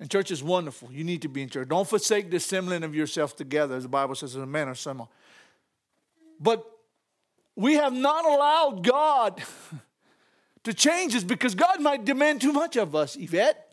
[0.00, 0.90] And church is wonderful.
[0.92, 1.68] You need to be in church.
[1.68, 4.74] Don't forsake the assembling of yourself together, as the Bible says, as a man or
[4.74, 5.08] someone.
[6.38, 6.64] But
[7.56, 9.42] we have not allowed God
[10.62, 13.64] to change us because God might demand too much of us, Yvette.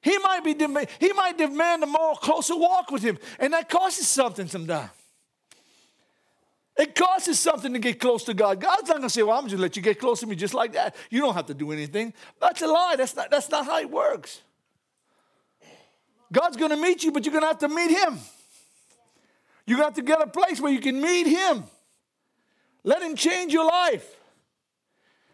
[0.00, 0.54] He might be
[1.00, 4.90] he might demand a more closer walk with him, and that costs us something sometimes.
[6.76, 8.60] It costs us something to get close to God.
[8.60, 10.54] God's not going to say, Well, I'm just let you get close to me just
[10.54, 10.94] like that.
[11.10, 12.12] You don't have to do anything.
[12.40, 12.94] That's a lie.
[12.96, 14.42] That's not, that's not how it works.
[16.32, 18.18] God's going to meet you, but you're going to have to meet Him.
[19.68, 21.64] To have to get a place where you can meet Him.
[22.84, 24.16] Let Him change your life.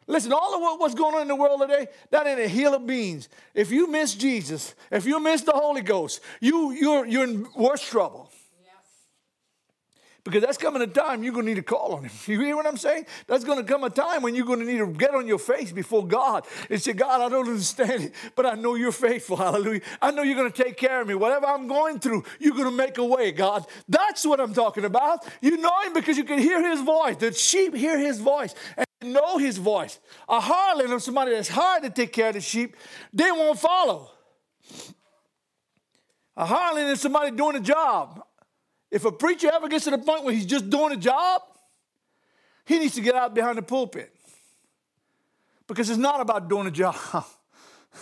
[0.06, 2.74] Listen, all of what, what's going on in the world today, that ain't a hill
[2.74, 3.28] of beans.
[3.54, 7.82] If you miss Jesus, if you miss the Holy Ghost, you, you're, you're in worse
[7.82, 8.30] trouble.
[10.24, 12.10] Because that's coming a time you're going to need to call on him.
[12.32, 13.06] You hear what I'm saying?
[13.26, 15.38] That's going to come a time when you're going to need to get on your
[15.38, 19.36] face before God and say, God, I don't understand it, but I know you're faithful.
[19.46, 19.80] Hallelujah.
[20.00, 21.14] I know you're going to take care of me.
[21.14, 23.66] Whatever I'm going through, you're going to make a way, God.
[23.88, 25.26] That's what I'm talking about.
[25.40, 27.16] You know him because you can hear his voice.
[27.16, 29.98] The sheep hear his voice and know his voice.
[30.28, 32.76] A harlot or somebody that's hard to take care of the sheep,
[33.12, 34.10] they won't follow.
[36.36, 38.22] A harlot is somebody doing a job.
[38.92, 41.40] If a preacher ever gets to the point where he's just doing a job,
[42.66, 44.14] he needs to get out behind the pulpit.
[45.66, 46.94] Because it's not about doing a job.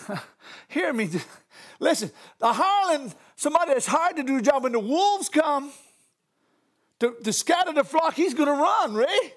[0.68, 1.09] Hear me.
[1.79, 5.70] Listen, the hireling, somebody that's hired to do a job, when the wolves come
[6.98, 9.31] to, to scatter the flock, he's going to run, right?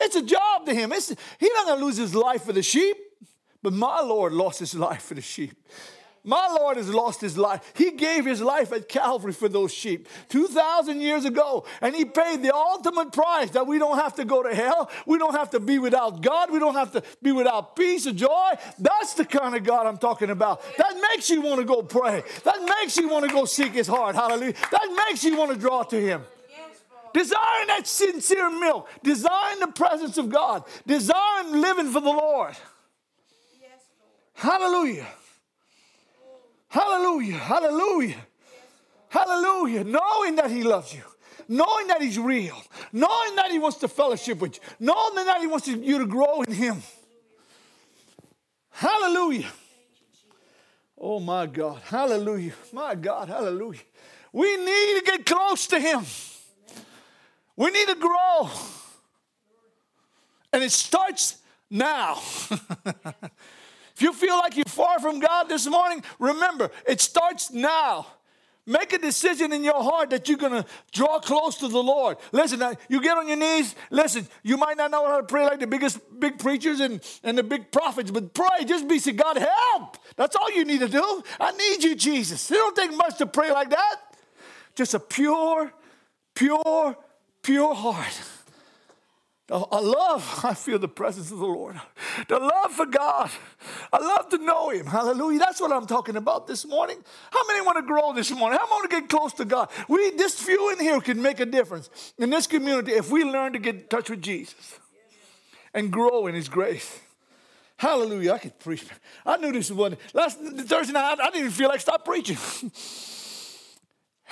[0.00, 0.92] It's a job to him.
[0.92, 2.96] It's, he's not going to lose his life for the sheep,
[3.64, 5.56] but my Lord lost his life for the sheep.
[6.26, 7.72] My Lord has lost his life.
[7.76, 11.66] He gave his life at Calvary for those sheep 2,000 years ago.
[11.82, 14.90] And he paid the ultimate price that we don't have to go to hell.
[15.06, 16.50] We don't have to be without God.
[16.50, 18.52] We don't have to be without peace or joy.
[18.78, 20.62] That's the kind of God I'm talking about.
[20.78, 22.22] That makes you want to go pray.
[22.44, 24.14] That makes you want to go seek his heart.
[24.14, 24.54] Hallelujah.
[24.70, 26.22] That makes you want to draw to him.
[27.12, 28.88] Desiring that sincere milk.
[29.02, 30.64] Desiring the presence of God.
[30.86, 32.56] Desiring living for the Lord.
[34.32, 35.06] Hallelujah.
[36.74, 37.36] Hallelujah.
[37.36, 38.26] Hallelujah.
[39.08, 39.84] Hallelujah.
[39.84, 41.02] Knowing that He loves you.
[41.46, 42.60] Knowing that He's real.
[42.92, 44.62] Knowing that He wants to fellowship with you.
[44.80, 46.82] Knowing that He wants you to grow in Him.
[48.70, 49.46] Hallelujah.
[50.98, 51.80] Oh my God.
[51.84, 52.54] Hallelujah.
[52.72, 53.28] My God.
[53.28, 53.82] Hallelujah.
[54.32, 56.04] We need to get close to Him.
[57.54, 58.50] We need to grow.
[60.52, 61.36] And it starts
[61.70, 62.20] now.
[64.04, 68.06] you feel like you're far from God this morning, remember, it starts now.
[68.66, 72.16] Make a decision in your heart that you're going to draw close to the Lord.
[72.32, 73.74] Listen, you get on your knees.
[73.90, 77.36] Listen, you might not know how to pray like the biggest big preachers and, and
[77.36, 78.64] the big prophets, but pray.
[78.64, 79.98] Just be say, God, help.
[80.16, 81.22] That's all you need to do.
[81.38, 82.50] I need you, Jesus.
[82.50, 83.96] It don't take much to pray like that.
[84.74, 85.70] Just a pure,
[86.34, 86.96] pure,
[87.42, 88.20] pure heart.
[89.50, 91.80] Oh, I love, I feel the presence of the Lord.
[92.28, 93.30] The love for God.
[93.92, 94.86] I love to know Him.
[94.86, 95.38] Hallelujah.
[95.38, 96.96] That's what I'm talking about this morning.
[97.30, 98.58] How many want to grow this morning?
[98.58, 99.68] How many want to get close to God?
[99.88, 103.52] We, this few in here can make a difference in this community if we learn
[103.52, 104.78] to get in touch with Jesus
[105.74, 107.00] and grow in His grace.
[107.76, 108.32] Hallelujah.
[108.32, 108.86] I could preach.
[109.26, 109.96] I knew this was one.
[110.14, 112.38] Last Thursday night, I didn't even feel like stop preaching.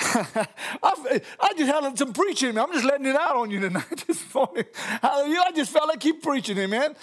[0.82, 2.58] I, I just had some preaching.
[2.58, 4.64] I'm just letting it out on you tonight this morning.
[5.00, 5.42] Hallelujah.
[5.46, 6.96] I just felt like keep preaching, amen.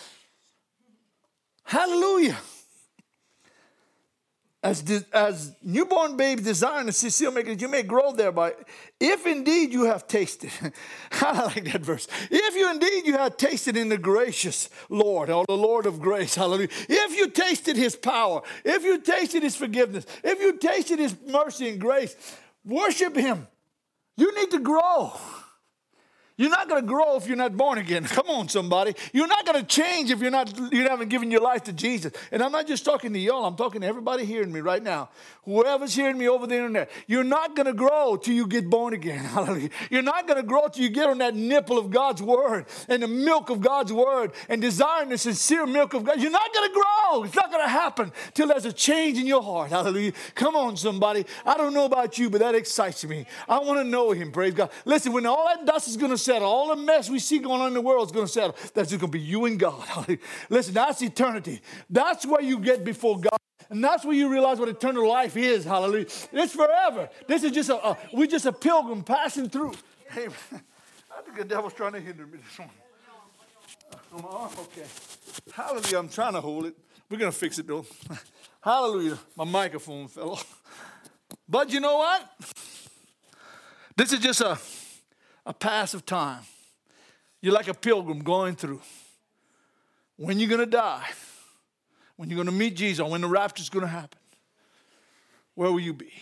[1.63, 2.37] Hallelujah.
[4.61, 4.83] As,
[5.13, 8.55] as newborn babes desiring to see seal makers, you may grow thereby.
[8.99, 10.51] If indeed you have tasted,
[11.13, 12.09] I like that verse.
[12.29, 16.35] If you indeed you have tasted in the gracious Lord, or the Lord of grace,
[16.35, 16.67] hallelujah.
[16.89, 21.69] If you tasted his power, if you tasted his forgiveness, if you tasted his mercy
[21.69, 22.17] and grace,
[22.69, 23.47] Worship Him.
[24.15, 25.13] You need to grow.
[26.39, 28.03] You're not going to grow if you're not born again.
[28.05, 28.95] Come on, somebody.
[29.11, 32.13] You're not going to change if you're not you haven't given your life to Jesus.
[32.31, 33.43] And I'm not just talking to y'all.
[33.43, 35.09] I'm talking to everybody hearing me right now.
[35.43, 38.93] Whoever's hearing me over the internet, you're not going to grow till you get born
[38.93, 39.17] again.
[39.25, 39.69] Hallelujah.
[39.89, 43.03] You're not going to grow till you get on that nipple of God's word and
[43.03, 46.21] the milk of God's word and desiring the sincere milk of God.
[46.21, 47.23] You're not going to grow.
[47.25, 49.71] It's not going to happen till there's a change in your heart.
[49.71, 50.13] Hallelujah.
[50.35, 51.25] Come on, somebody.
[51.45, 53.25] I don't know about you, but that excites me.
[53.49, 54.31] I want to know Him.
[54.31, 54.69] Praise God.
[54.85, 56.47] Listen, when all that dust is going to settle.
[56.47, 58.55] All the mess we see going on in the world is going to settle.
[58.73, 60.19] That's just going to be you and God.
[60.49, 61.61] Listen, that's eternity.
[61.89, 63.37] That's where you get before God.
[63.69, 65.65] And that's where you realize what eternal life is.
[65.65, 66.07] Hallelujah.
[66.31, 67.09] It's forever.
[67.27, 69.73] This is just a, a we're just a pilgrim passing through.
[70.09, 70.27] Hey,
[71.11, 72.75] I think the devil's trying to hinder me this morning.
[74.13, 74.87] On my arm, okay.
[75.53, 75.99] Hallelujah.
[75.99, 76.75] I'm trying to hold it.
[77.09, 77.85] We're going to fix it though.
[78.61, 79.17] Hallelujah.
[79.35, 80.61] My microphone fell off.
[81.47, 82.29] But you know what?
[83.95, 84.57] This is just a
[85.49, 86.43] a pass of time.
[87.41, 88.81] You're like a pilgrim going through.
[90.15, 91.07] When you're going to die,
[92.15, 94.19] when you're going to meet Jesus, when the rapture is going to happen,
[95.55, 96.13] where will you be?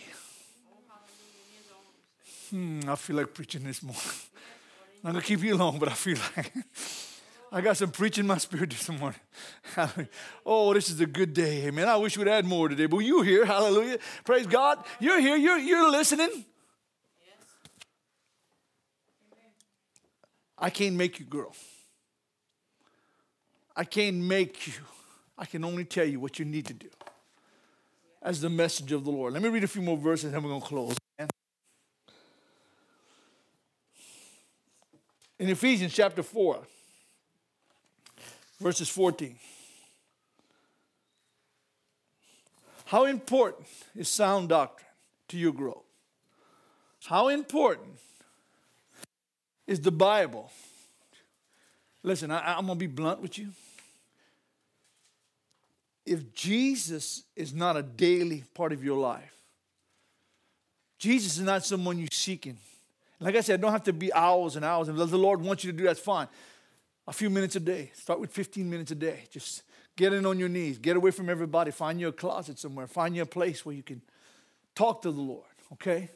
[2.48, 4.02] Hmm, I feel like preaching this morning.
[5.04, 6.50] I'm going to keep you long, but I feel like
[7.52, 9.20] I got some preaching in my spirit this morning.
[10.46, 11.66] oh, this is a good day.
[11.66, 11.86] Amen.
[11.86, 13.44] I wish we'd had more today, but you're here.
[13.44, 13.98] Hallelujah.
[14.24, 14.82] Praise God.
[15.00, 15.36] You're here.
[15.36, 16.46] You're, you're listening.
[20.58, 21.52] I can't make you grow.
[23.76, 24.74] I can't make you.
[25.36, 26.88] I can only tell you what you need to do
[28.20, 29.32] as the message of the Lord.
[29.32, 30.96] Let me read a few more verses and we're going to close.
[35.38, 36.58] In Ephesians chapter 4,
[38.60, 39.36] verses 14.
[42.86, 44.88] How important is sound doctrine
[45.28, 45.84] to your growth?
[47.04, 47.98] How important
[49.68, 50.50] is the Bible.
[52.02, 53.48] Listen, I, I'm going to be blunt with you.
[56.06, 59.34] If Jesus is not a daily part of your life,
[60.98, 62.56] Jesus is not someone you're seeking.
[63.20, 64.88] Like I said, don't have to be hours and hours.
[64.88, 66.28] If the Lord wants you to do, that's fine.
[67.06, 67.90] A few minutes a day.
[67.94, 69.24] Start with 15 minutes a day.
[69.30, 69.62] Just
[69.96, 70.78] get in on your knees.
[70.78, 71.72] Get away from everybody.
[71.72, 72.86] Find your closet somewhere.
[72.86, 74.00] Find your place where you can
[74.74, 76.08] talk to the Lord, okay?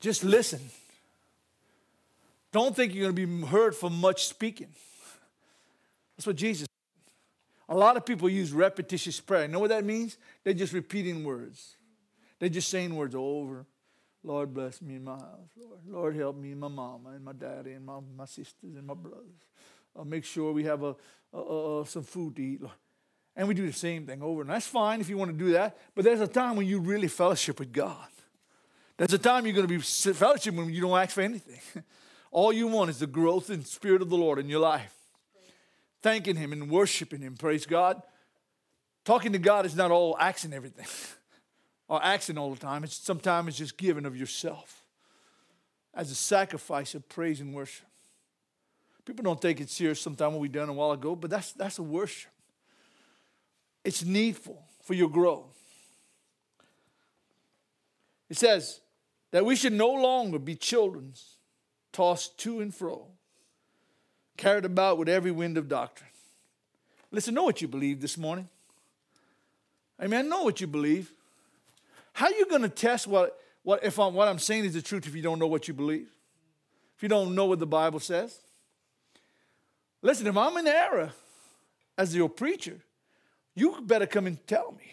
[0.00, 0.60] Just listen.
[2.52, 4.68] Don't think you're going to be heard for much speaking.
[6.16, 6.64] That's what Jesus said.
[7.68, 9.42] A lot of people use repetitious prayer.
[9.42, 10.16] You know what that means?
[10.42, 11.76] They're just repeating words.
[12.38, 13.66] They're just saying words over.
[14.24, 15.50] Lord bless me in my house.
[15.56, 18.86] Lord, Lord help me and my mama and my daddy and my, my sisters and
[18.86, 19.46] my brothers.
[19.96, 20.96] I'll make sure we have a,
[21.32, 22.60] a, a, some food to eat.
[23.36, 24.40] And we do the same thing over.
[24.40, 25.76] And that's fine if you want to do that.
[25.94, 28.08] But there's a time when you really fellowship with God.
[28.96, 31.60] There's a time you're going to be fellowship when you don't ask for anything.
[32.30, 34.94] All you want is the growth and spirit of the Lord in your life.
[36.02, 37.36] Thanking Him and worshiping Him.
[37.36, 38.02] Praise God.
[39.04, 40.86] Talking to God is not all asking everything
[41.88, 42.84] or acting all the time.
[42.84, 44.84] It's sometimes it's just giving of yourself
[45.94, 47.86] as a sacrifice of praise and worship.
[49.04, 51.78] People don't take it serious sometimes what we done a while ago, but that's that's
[51.78, 52.30] a worship.
[53.82, 55.56] it's needful for your growth.
[58.28, 58.80] It says
[59.30, 61.14] that we should no longer be children
[61.92, 63.06] tossed to and fro,
[64.36, 66.10] carried about with every wind of doctrine.
[67.10, 68.48] Listen, know what you believe this morning.
[70.02, 70.28] Amen.
[70.28, 71.10] Know what you believe.
[72.12, 74.82] How are you going to test what, what if I'm, what I'm saying is the
[74.82, 76.08] truth if you don't know what you believe?
[76.96, 78.38] If you don't know what the Bible says?
[80.02, 81.12] Listen, if I'm in error
[81.96, 82.78] as your preacher,
[83.54, 84.92] you better come and tell me.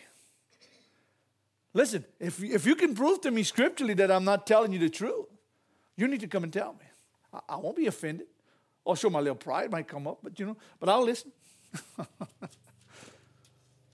[1.73, 4.89] Listen, if, if you can prove to me scripturally that I'm not telling you the
[4.89, 5.25] truth,
[5.95, 6.86] you need to come and tell me.
[7.34, 8.27] I, I won't be offended.
[8.86, 11.31] I'll show my little pride might come up, but you know, but I'll listen.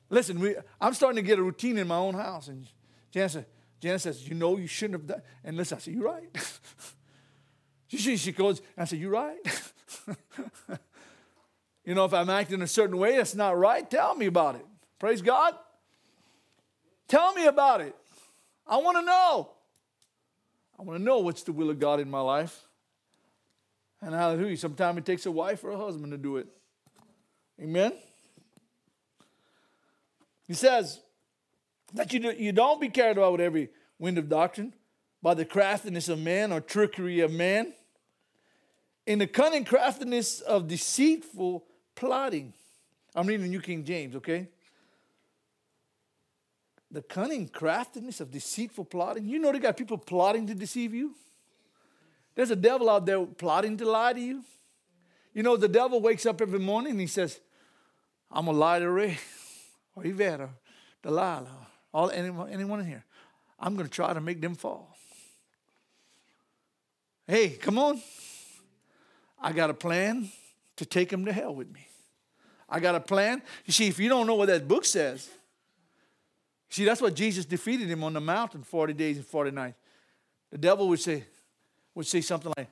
[0.10, 2.50] listen, we, I'm starting to get a routine in my own house.
[2.50, 2.68] And
[3.12, 3.38] Janice,
[3.80, 5.22] Janice says, You know, you shouldn't have done.
[5.44, 6.30] And listen, I said, You're right.
[7.88, 9.40] she, she goes, I said, You're right.
[11.84, 14.66] You know, if I'm acting a certain way that's not right, tell me about it.
[15.00, 15.56] Praise God.
[17.08, 17.96] Tell me about it.
[18.68, 19.50] I want to know.
[20.82, 22.60] I want to know what's the will of God in my life.
[24.02, 26.48] And hallelujah, sometimes it takes a wife or a husband to do it.
[27.62, 27.94] Amen.
[30.48, 31.00] He says
[31.94, 34.74] that you, do, you don't be carried away with every wind of doctrine
[35.22, 37.74] by the craftiness of man or trickery of man,
[39.06, 41.64] in the cunning craftiness of deceitful
[41.94, 42.54] plotting.
[43.14, 44.48] I'm reading New King James, okay?
[46.92, 49.28] The cunning craftiness of deceitful plotting.
[49.28, 51.16] You know they got people plotting to deceive you.
[52.36, 54.44] There's a devil out there plotting to lie to you.
[55.34, 57.40] You know, the devil wakes up every morning and he says,
[58.30, 59.18] I'm going to lie to Ray
[59.96, 60.50] or Yvette or
[61.04, 63.06] Delilah, all, anyone, anyone in here.
[63.60, 64.96] I'm going to try to make them fall.
[67.28, 68.02] Hey, come on.
[69.40, 70.30] I got a plan
[70.78, 71.88] to take them to hell with me.
[72.70, 73.42] I got a plan.
[73.66, 75.30] You see, if you don't know what that book says,
[76.72, 79.78] see, that's what Jesus defeated him on the mountain 40 days and 40 nights.
[80.52, 81.24] The devil would say,
[81.94, 82.70] would say something like,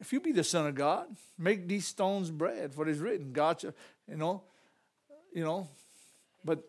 [0.00, 1.06] if you be the son of God,
[1.38, 3.74] make these stones bread, for it is written, God shall,
[4.08, 4.42] you know,
[5.32, 5.68] you know,
[6.44, 6.62] but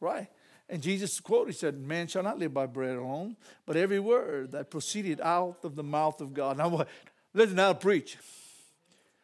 [0.00, 0.28] right.
[0.68, 3.36] And Jesus quote, he said, Man shall not live by bread alone,
[3.66, 6.56] but every word that proceeded out of the mouth of God.
[6.56, 6.88] Now what?
[7.32, 8.16] Listen, now preach.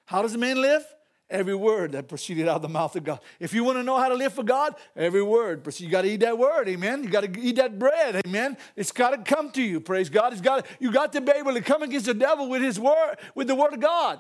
[0.04, 0.84] How does a man live?
[1.30, 3.20] Every word that proceeded out of the mouth of God.
[3.38, 5.64] If you want to know how to live for God, every word.
[5.78, 7.04] You got to eat that word, amen.
[7.04, 8.56] You got to eat that bread, amen.
[8.74, 10.32] It's got to come to you, praise God.
[10.32, 13.16] It's got you got to be able to come against the devil with his word,
[13.36, 14.18] with the word of God.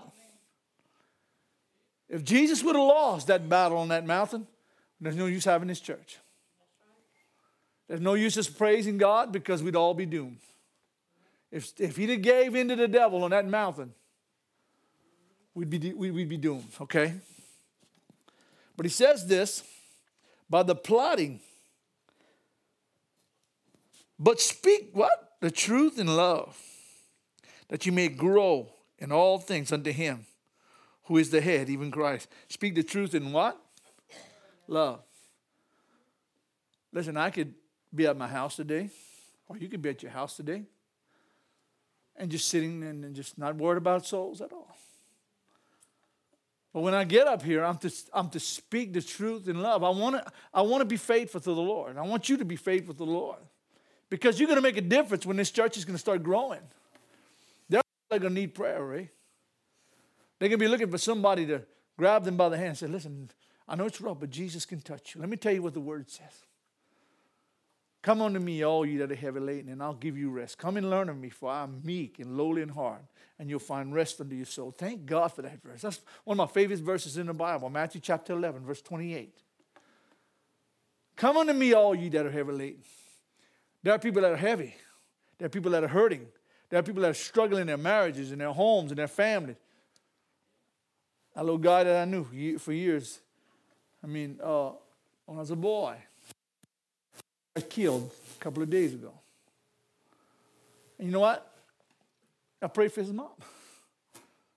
[2.08, 4.46] If Jesus would have lost that battle on that mountain,
[5.00, 6.18] there's no use having this church.
[7.88, 10.38] There's no use just praising God because we'd all be doomed.
[11.50, 13.94] If, if he'd have gave in to the devil on that mountain,
[15.54, 17.14] we'd be, we'd be doomed, okay?
[18.76, 19.62] But he says this
[20.48, 21.40] by the plotting.
[24.18, 25.34] But speak what?
[25.40, 26.58] The truth in love,
[27.68, 30.26] that you may grow in all things unto him
[31.04, 32.28] who is the head, even Christ.
[32.48, 33.60] Speak the truth in what?
[34.68, 35.00] Love.
[36.92, 37.54] Listen, I could
[37.94, 38.90] be at my house today,
[39.48, 40.62] or you could be at your house today,
[42.16, 44.76] and just sitting and just not worried about souls at all.
[46.72, 49.82] But when I get up here, I'm to, I'm to speak the truth in love.
[49.82, 51.96] I want to I want to be faithful to the Lord.
[51.96, 53.40] I want you to be faithful to the Lord.
[54.08, 56.60] Because you're going to make a difference when this church is going to start growing.
[58.10, 59.08] They're going to need prayer, right?
[60.38, 61.62] They're going to be looking for somebody to
[61.96, 63.30] grab them by the hand and say, listen,
[63.68, 65.20] I know it's rough, but Jesus can touch you.
[65.20, 66.44] Let me tell you what the word says.
[68.02, 70.56] Come unto me, all you that are heavy laden, and I'll give you rest.
[70.56, 73.02] Come and learn of me, for I am meek and lowly in heart,
[73.38, 74.74] and you'll find rest unto your soul.
[74.76, 75.82] Thank God for that verse.
[75.82, 79.34] That's one of my favorite verses in the Bible, Matthew chapter 11, verse 28.
[81.16, 82.82] Come unto me, all you that are heavy laden.
[83.82, 84.74] There are people that are heavy.
[85.38, 86.26] There are people that are hurting.
[86.70, 89.56] There are people that are struggling in their marriages, in their homes, in their families.
[91.36, 93.20] A little guy that I knew for years,
[94.02, 94.70] I mean, uh,
[95.26, 95.96] when I was a boy,
[97.58, 99.12] killed a couple of days ago.
[100.98, 101.50] And you know what?
[102.62, 103.30] I prayed for his mom.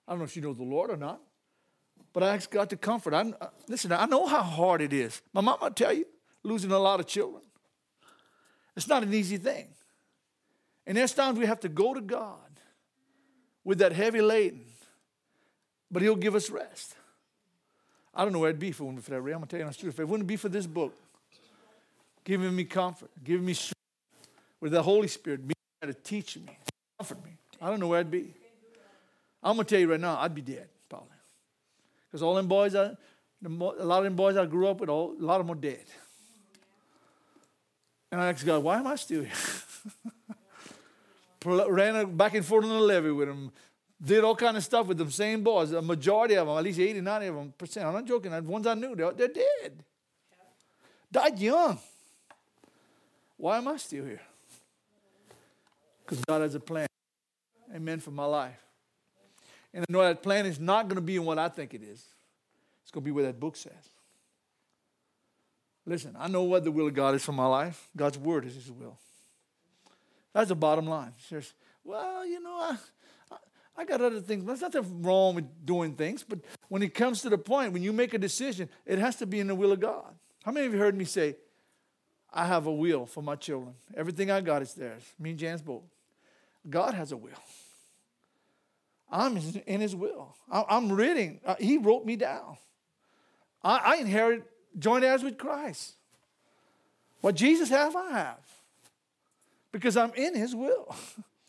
[0.08, 1.22] I don't know if she knows the Lord or not,
[2.12, 3.14] but I asked God to comfort.
[3.14, 5.22] I, uh, listen, I know how hard it is.
[5.32, 6.06] My mom, I tell you,
[6.44, 7.42] losing a lot of children.
[8.76, 9.68] It's not an easy thing.
[10.86, 12.38] And there's times we have to go to God
[13.64, 14.66] with that heavy laden,
[15.90, 16.96] but He'll give us rest.
[18.14, 19.16] I don't know where it'd be for, for that.
[19.16, 19.94] I'm going to tell you truth.
[19.94, 20.94] If it wouldn't be for this book,
[22.24, 23.74] giving me comfort, giving me strength,
[24.60, 26.58] with the Holy Spirit being there to teach me,
[26.98, 27.32] comfort me.
[27.62, 28.34] I don't know where I'd be.
[29.42, 31.18] I'm gonna tell you right now, I'd be dead probably,
[32.08, 32.92] because all them boys, I,
[33.46, 35.60] a lot of them boys I grew up with, all, a lot of them are
[35.60, 35.84] dead.
[38.12, 39.32] And I asked God, why am I still here?
[41.68, 43.52] Ran back and forth on the levee with them,
[44.02, 45.72] Did all kind of stuff with them same boys.
[45.72, 47.88] A majority of them, at least 80, 90 of them percent.
[47.88, 48.32] I'm not joking.
[48.32, 49.84] The ones I knew, they're, they're dead.
[51.12, 51.80] Died young.
[53.44, 54.22] Why am I still here?
[56.06, 56.88] Because God has a plan.
[57.76, 58.58] Amen for my life.
[59.74, 61.84] And I know that plan is not going to be in what I think it
[61.84, 62.02] is.
[62.84, 63.74] It's going to be what that book says.
[65.86, 67.90] Listen, I know what the will of God is for my life.
[67.98, 68.98] God's word is his will.
[70.32, 71.12] That's the bottom line.
[71.28, 71.52] Says,
[71.84, 72.78] well, you know, I,
[73.30, 73.36] I,
[73.80, 74.46] I got other things.
[74.46, 76.40] There's nothing wrong with doing things, but
[76.70, 79.42] when it comes to the point, when you make a decision, it has to be
[79.42, 80.16] in the will of God.
[80.46, 81.36] How many of you heard me say,
[82.34, 83.76] I have a will for my children.
[83.96, 85.04] Everything I got is theirs.
[85.20, 85.84] Me and Jan's both.
[86.68, 87.32] God has a will.
[89.12, 90.36] I'm in his will.
[90.52, 91.40] I'm reading.
[91.46, 92.58] Uh, he wrote me down.
[93.64, 94.44] I inherit
[94.78, 95.94] joint heirs with Christ.
[97.22, 98.40] What Jesus have, I have.
[99.72, 100.94] Because I'm in his will.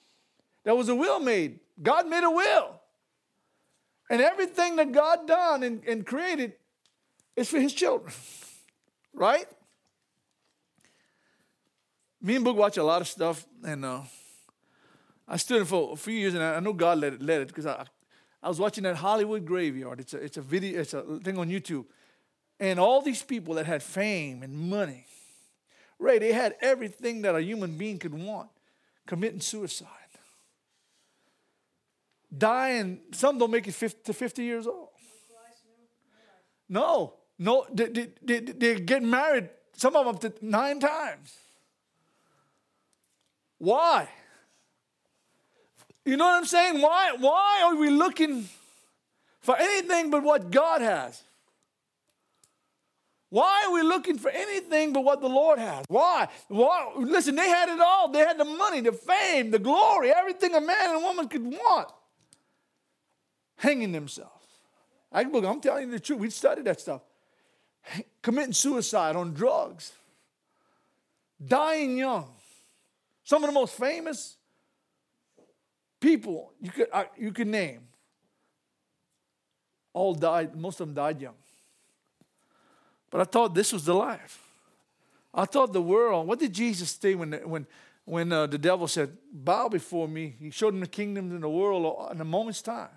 [0.64, 1.58] there was a will made.
[1.82, 2.80] God made a will.
[4.10, 6.52] And everything that God done and, and created
[7.34, 8.12] is for his children.
[9.16, 9.46] Right?
[12.24, 14.00] Me and Book watch a lot of stuff, and uh,
[15.28, 17.66] I stood for a few years, and I know God let it, let it, because
[17.66, 17.84] I,
[18.42, 20.00] I was watching that Hollywood Graveyard.
[20.00, 21.84] It's a, it's a video, it's a thing on YouTube,
[22.58, 25.04] and all these people that had fame and money,
[25.98, 26.18] right?
[26.18, 28.48] They had everything that a human being could want,
[29.06, 29.88] committing suicide,
[32.36, 33.00] dying.
[33.12, 34.88] Some don't make it 50 to 50 years old.
[36.70, 41.36] No, no, they, they, they, they get married, some of them to nine times.
[43.58, 44.08] Why?
[46.04, 46.80] You know what I'm saying?
[46.80, 48.48] Why, why are we looking
[49.40, 51.22] for anything but what God has?
[53.30, 55.84] Why are we looking for anything but what the Lord has?
[55.88, 56.28] Why?
[56.48, 56.92] Why?
[56.96, 58.08] Listen, they had it all.
[58.08, 61.88] They had the money, the fame, the glory, everything a man and woman could want.
[63.56, 64.30] Hanging themselves.
[65.10, 66.20] I, I'm telling you the truth.
[66.20, 67.02] We studied that stuff.
[68.22, 69.92] Committing suicide on drugs.
[71.44, 72.33] Dying young.
[73.24, 74.36] Some of the most famous
[76.00, 77.80] people you could, uh, you could name
[79.94, 81.34] all died, most of them died young.
[83.10, 84.42] But I thought this was the life.
[85.32, 87.66] I thought the world, what did Jesus say when, when,
[88.04, 90.34] when uh, the devil said, Bow before me?
[90.38, 92.90] He showed him the kingdoms in the world in a moment's time.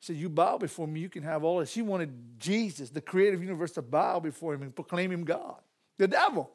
[0.00, 1.74] He said, You bow before me, you can have all this.
[1.74, 5.60] He wanted Jesus, the creative universe, to bow before him and proclaim him God.
[5.98, 6.50] The devil.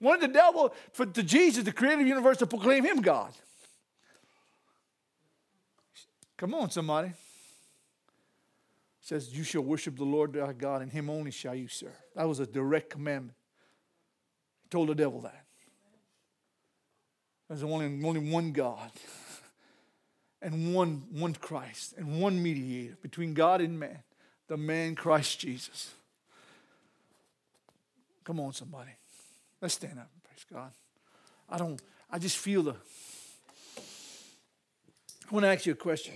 [0.00, 3.32] Wanted the devil for to Jesus, the creative universe, to proclaim him God.
[6.36, 7.08] Come on, somebody.
[7.08, 7.14] It
[9.00, 11.96] says, You shall worship the Lord thy God, and him only shall you serve.
[12.14, 13.36] That was a direct commandment.
[14.62, 15.44] He told the devil that.
[17.48, 18.90] There's only, only one God
[20.42, 24.02] and one, one Christ and one mediator between God and man,
[24.46, 25.92] the man Christ Jesus.
[28.22, 28.90] Come on, somebody.
[29.60, 30.08] Let's stand up.
[30.24, 30.70] Praise God.
[31.48, 31.80] I don't,
[32.10, 32.74] I just feel the.
[35.30, 36.14] I want to ask you a question.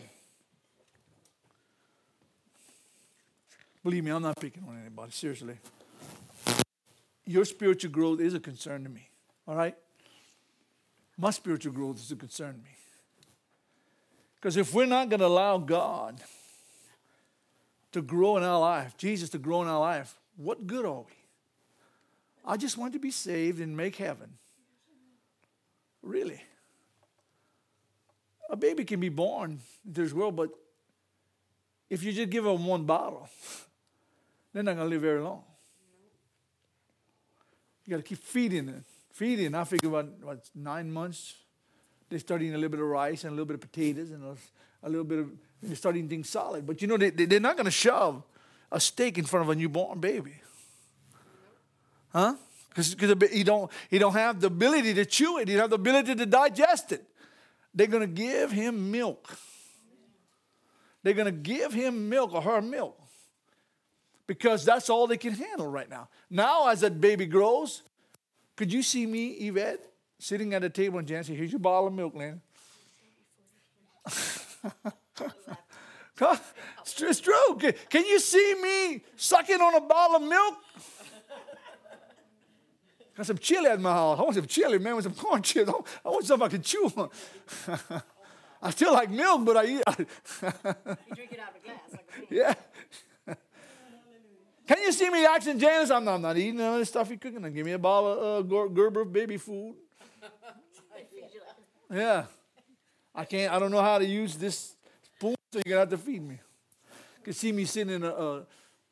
[3.82, 5.58] Believe me, I'm not picking on anybody, seriously.
[7.26, 9.08] Your spiritual growth is a concern to me,
[9.46, 9.74] all right?
[11.18, 12.76] My spiritual growth is a concern to me.
[14.36, 16.20] Because if we're not going to allow God
[17.92, 21.21] to grow in our life, Jesus to grow in our life, what good are we?
[22.44, 24.38] I just want to be saved and make heaven.
[26.02, 26.42] Really.
[28.50, 30.50] A baby can be born into this world, but
[31.88, 33.28] if you just give them one bottle,
[34.52, 35.42] they're not going to live very long.
[37.86, 38.84] You got to keep feeding it.
[39.12, 39.54] Feeding.
[39.54, 41.34] I figure about what, nine months,
[42.08, 44.24] they start eating a little bit of rice and a little bit of potatoes and
[44.24, 44.36] a,
[44.86, 45.30] a little bit of,
[45.62, 46.66] they start eating things solid.
[46.66, 48.22] But you know, they, they're not going to shove
[48.70, 50.34] a steak in front of a newborn baby.
[52.12, 52.34] Huh?
[52.68, 52.96] Because
[53.30, 55.48] he don't, he don't have the ability to chew it.
[55.48, 57.04] He don't have the ability to digest it.
[57.74, 59.36] They're going to give him milk.
[61.02, 62.98] They're going to give him milk or her milk
[64.26, 66.08] because that's all they can handle right now.
[66.30, 67.82] Now, as that baby grows,
[68.56, 69.80] could you see me, Yvette,
[70.18, 72.40] sitting at a table and Jan say, Here's your bottle of milk, Lynn.
[76.86, 77.58] it's true.
[77.90, 80.54] Can you see me sucking on a bottle of milk?
[83.16, 84.18] Got some chili at my house.
[84.18, 85.70] I want some chili, man, with some corn chips.
[86.04, 87.10] I want something I can chew on.
[88.62, 89.82] I still like milk, but I eat.
[89.86, 91.90] you drink it out of a glass.
[91.90, 92.54] Like a yeah.
[94.66, 95.90] Can you see me asking Janice?
[95.90, 97.42] I'm not, I'm not eating none of this stuff you're cooking.
[97.52, 99.74] Give me a bottle of uh, Gerber baby food.
[101.92, 102.24] Yeah.
[103.14, 105.90] I can't, I don't know how to use this spoon, so you're going to have
[105.90, 106.40] to feed me.
[107.18, 108.46] You can see me sitting in a, a, A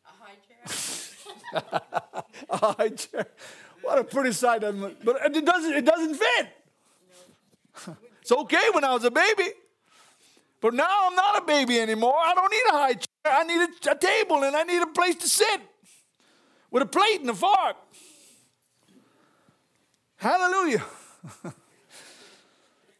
[0.04, 1.82] high chair?
[2.50, 3.26] a high chair.
[3.82, 4.60] What a pretty sight.
[4.60, 6.48] But it doesn't, it doesn't fit.
[8.20, 9.50] It's okay when I was a baby.
[10.60, 12.14] But now I'm not a baby anymore.
[12.14, 13.06] I don't need a high chair.
[13.24, 15.60] I need a, a table and I need a place to sit
[16.70, 17.76] with a plate and a fork.
[20.16, 20.84] Hallelujah.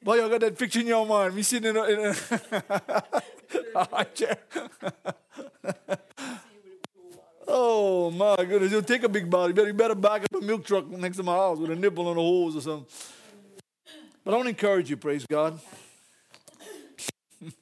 [0.03, 1.35] Boy, y'all got that picture in your mind.
[1.35, 2.15] Me sitting in a, in
[3.75, 4.39] a high chair.
[7.51, 8.73] Oh my goodness.
[8.73, 9.49] You'll take a big bottle.
[9.49, 11.77] You better, you better back up a milk truck next to my house with a
[11.77, 12.87] nipple on the hose or something.
[14.25, 15.61] But I want to encourage you, praise God.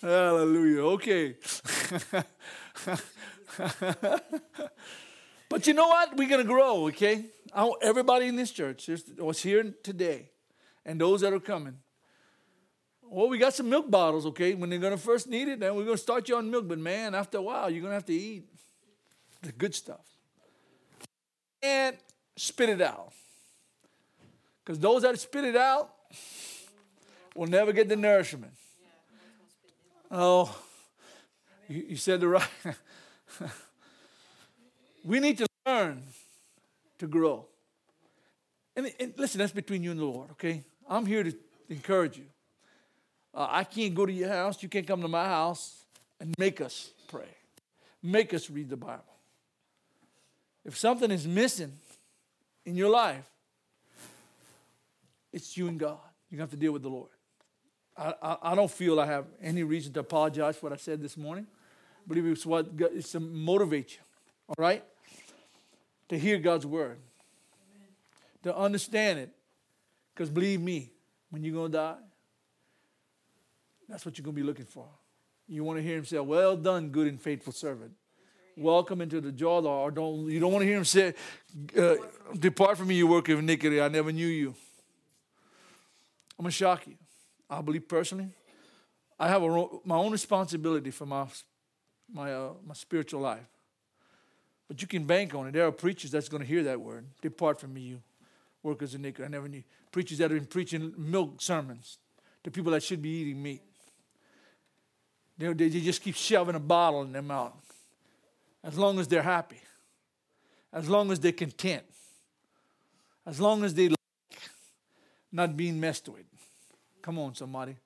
[0.00, 0.82] Hallelujah.
[0.82, 1.36] Okay.
[5.48, 6.16] but you know what?
[6.16, 7.26] We're going to grow, okay?
[7.54, 10.30] I want everybody in this church, what's here today,
[10.84, 11.76] and those that are coming.
[13.12, 14.54] Well, we got some milk bottles, okay?
[14.54, 16.66] When they're going to first need it, then we're going to start you on milk.
[16.66, 18.44] But man, after a while, you're going to have to eat
[19.42, 20.00] the good stuff.
[21.62, 21.98] And
[22.36, 23.12] spit it out.
[24.64, 25.90] Because those that spit it out
[27.36, 28.54] will never get the nourishment.
[30.10, 30.58] Oh,
[31.68, 32.48] you, said the right.
[35.04, 36.02] we need to learn
[36.98, 37.44] to grow.
[38.74, 40.64] And, and, listen, that's between you and the Lord, okay?
[40.88, 41.34] I'm here to
[41.68, 42.24] encourage you.
[43.34, 44.62] Uh, I can't go to your house.
[44.62, 45.84] You can't come to my house
[46.20, 47.36] and make us pray,
[48.02, 49.04] make us read the Bible.
[50.64, 51.72] If something is missing
[52.64, 53.24] in your life,
[55.32, 55.98] it's you and God.
[56.30, 57.10] You have to deal with the Lord.
[57.96, 61.02] I, I, I, don't feel I have any reason to apologize for what I said
[61.02, 61.46] this morning.
[61.50, 64.00] I believe it's what it's to motivate you,
[64.48, 64.82] all right?
[66.08, 66.98] To hear God's word,
[67.76, 67.88] Amen.
[68.44, 69.30] to understand it.
[70.14, 70.90] Because believe me,
[71.30, 71.96] when you're going to die,
[73.92, 74.86] that's what you're going to be looking for.
[75.46, 77.92] You want to hear him say, Well done, good and faithful servant.
[78.56, 81.12] Welcome into the of the Don't, you don't want to hear him say,
[81.78, 81.96] uh,
[82.38, 83.82] Depart from me, you work of iniquity.
[83.82, 84.54] I never knew you.
[86.38, 86.94] I'm to shock you.
[87.50, 88.28] I believe personally,
[89.20, 91.26] I have a, my own responsibility for my,
[92.10, 93.46] my, uh, my spiritual life.
[94.68, 95.52] But you can bank on it.
[95.52, 97.04] There are preachers that's going to hear that word.
[97.20, 98.02] Depart from me, you
[98.62, 99.26] workers of iniquity.
[99.26, 99.64] I never knew.
[99.90, 101.98] Preachers that have been preaching milk sermons
[102.44, 103.60] to people that should be eating meat.
[105.38, 107.52] They, they just keep shoving a bottle in their mouth.
[108.64, 109.60] As long as they're happy.
[110.72, 111.84] As long as they're content.
[113.26, 113.98] As long as they like
[115.32, 116.24] not being messed with.
[117.00, 117.76] Come on, somebody.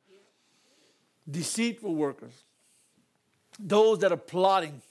[1.31, 2.33] Deceitful workers.
[3.59, 4.83] Those that are plotting.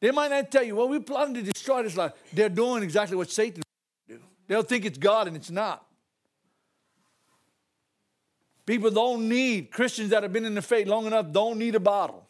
[0.00, 2.12] They might not tell you, well, we're plotting to destroy this life.
[2.32, 3.62] They're doing exactly what Satan
[4.08, 4.18] do.
[4.48, 5.86] They'll think it's God and it's not.
[8.72, 11.80] People don't need, Christians that have been in the faith long enough don't need a
[11.80, 12.26] bottle.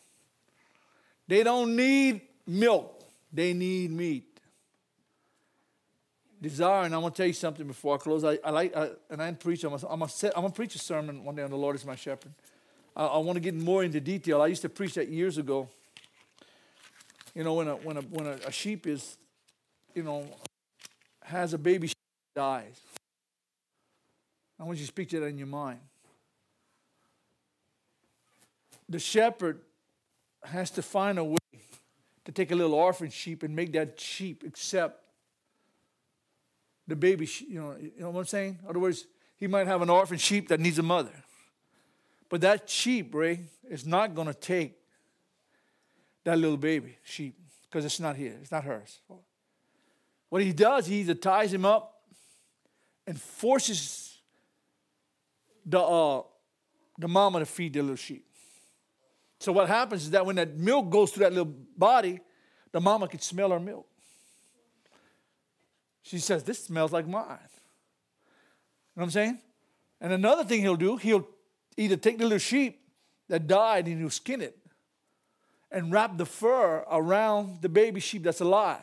[1.29, 3.01] They don't need milk.
[3.33, 4.41] They need meat
[6.41, 8.25] desire, and I'm going to tell you something before I close.
[8.25, 9.63] I, I like, I, and I preach.
[9.63, 12.33] I'm going to preach a sermon one day on the Lord is my shepherd.
[12.97, 14.43] I, I want to get more into detail.
[14.43, 15.69] I used to preach that years ago.
[17.37, 19.17] You know, when a when a when a, a sheep is,
[19.95, 20.27] you know,
[21.23, 21.93] has a baby
[22.35, 22.81] dies.
[24.59, 25.79] I want you to speak to that in your mind.
[28.93, 29.63] The shepherd
[30.45, 31.39] has to find a way
[32.27, 35.03] to take a little orphan sheep and make that sheep accept
[36.87, 38.59] the baby, you know, you know what I'm saying?
[38.63, 39.07] In other words,
[39.39, 41.25] he might have an orphan sheep that needs a mother.
[42.29, 43.41] But that sheep, Ray,
[43.71, 44.77] is not going to take
[46.25, 49.01] that little baby sheep because it's not his, it's not hers.
[50.29, 52.03] What he does, he either ties him up
[53.07, 54.19] and forces
[55.65, 56.25] the, uh,
[56.99, 58.27] the mama to feed the little sheep.
[59.43, 62.21] So what happens is that when that milk goes through that little body,
[62.71, 63.89] the mama can smell her milk.
[66.03, 67.27] She says, This smells like mine.
[67.27, 67.41] You know
[68.95, 69.41] what I'm saying?
[70.01, 71.27] And another thing he'll do, he'll
[71.77, 72.83] either take the little sheep
[73.29, 74.57] that died and he'll skin it
[75.73, 78.79] and wrap the fur around the baby sheep that's alive.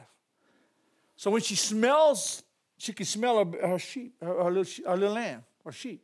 [1.15, 2.43] So when she smells,
[2.77, 6.03] she can smell her, her sheep, her, her, little, her little lamb or sheep.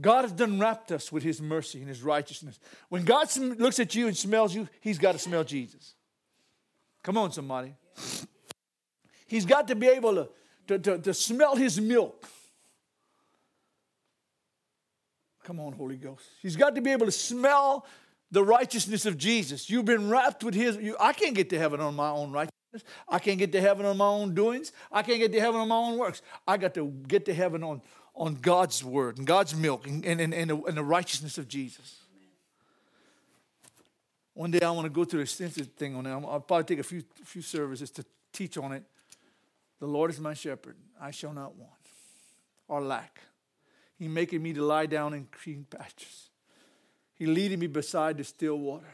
[0.00, 2.58] God has done wrapped us with his mercy and his righteousness.
[2.88, 5.94] When God looks at you and smells you, he's got to smell Jesus.
[7.02, 7.74] Come on, somebody.
[9.26, 10.28] He's got to be able to,
[10.68, 12.26] to, to, to smell his milk.
[15.44, 16.24] Come on, Holy Ghost.
[16.40, 17.84] He's got to be able to smell
[18.30, 19.68] the righteousness of Jesus.
[19.68, 20.76] You've been wrapped with His.
[20.76, 22.52] You, I can't get to heaven on my own righteousness.
[23.08, 24.72] I can't get to heaven on my own doings.
[24.90, 26.22] I can't get to heaven on my own works.
[26.48, 27.82] I got to get to heaven on,
[28.14, 31.96] on God's word and God's milk and, and, and, and, the, the righteousness of Jesus.
[34.34, 36.10] One day I want to go through an extensive thing on it.
[36.10, 38.82] I'll probably take a few, few services to teach on it.
[39.78, 40.76] The Lord is my shepherd.
[41.00, 41.72] I shall not want
[42.68, 43.20] or lack.
[43.98, 46.30] He making me to lie down in green pastures.
[47.14, 48.86] He leading me beside the still water.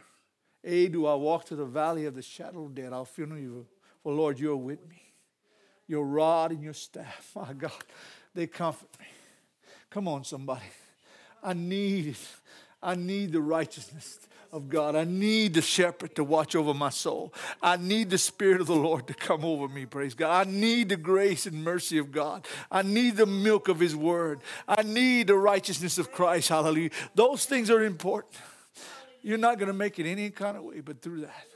[0.64, 2.92] A, do I walk to the valley of the shadow of death?
[2.92, 3.66] I'll fear no evil.
[4.02, 5.00] For Lord, you're with me.
[5.86, 7.72] Your rod and your staff, my God,
[8.38, 9.06] they comfort me.
[9.90, 10.62] Come on, somebody.
[11.42, 12.28] I need it.
[12.80, 14.20] I need the righteousness
[14.52, 14.94] of God.
[14.94, 17.34] I need the shepherd to watch over my soul.
[17.60, 20.46] I need the Spirit of the Lord to come over me, praise God.
[20.46, 22.46] I need the grace and mercy of God.
[22.70, 24.38] I need the milk of His Word.
[24.68, 26.90] I need the righteousness of Christ, hallelujah.
[27.16, 28.36] Those things are important.
[29.20, 31.46] You're not going to make it any kind of way but through that.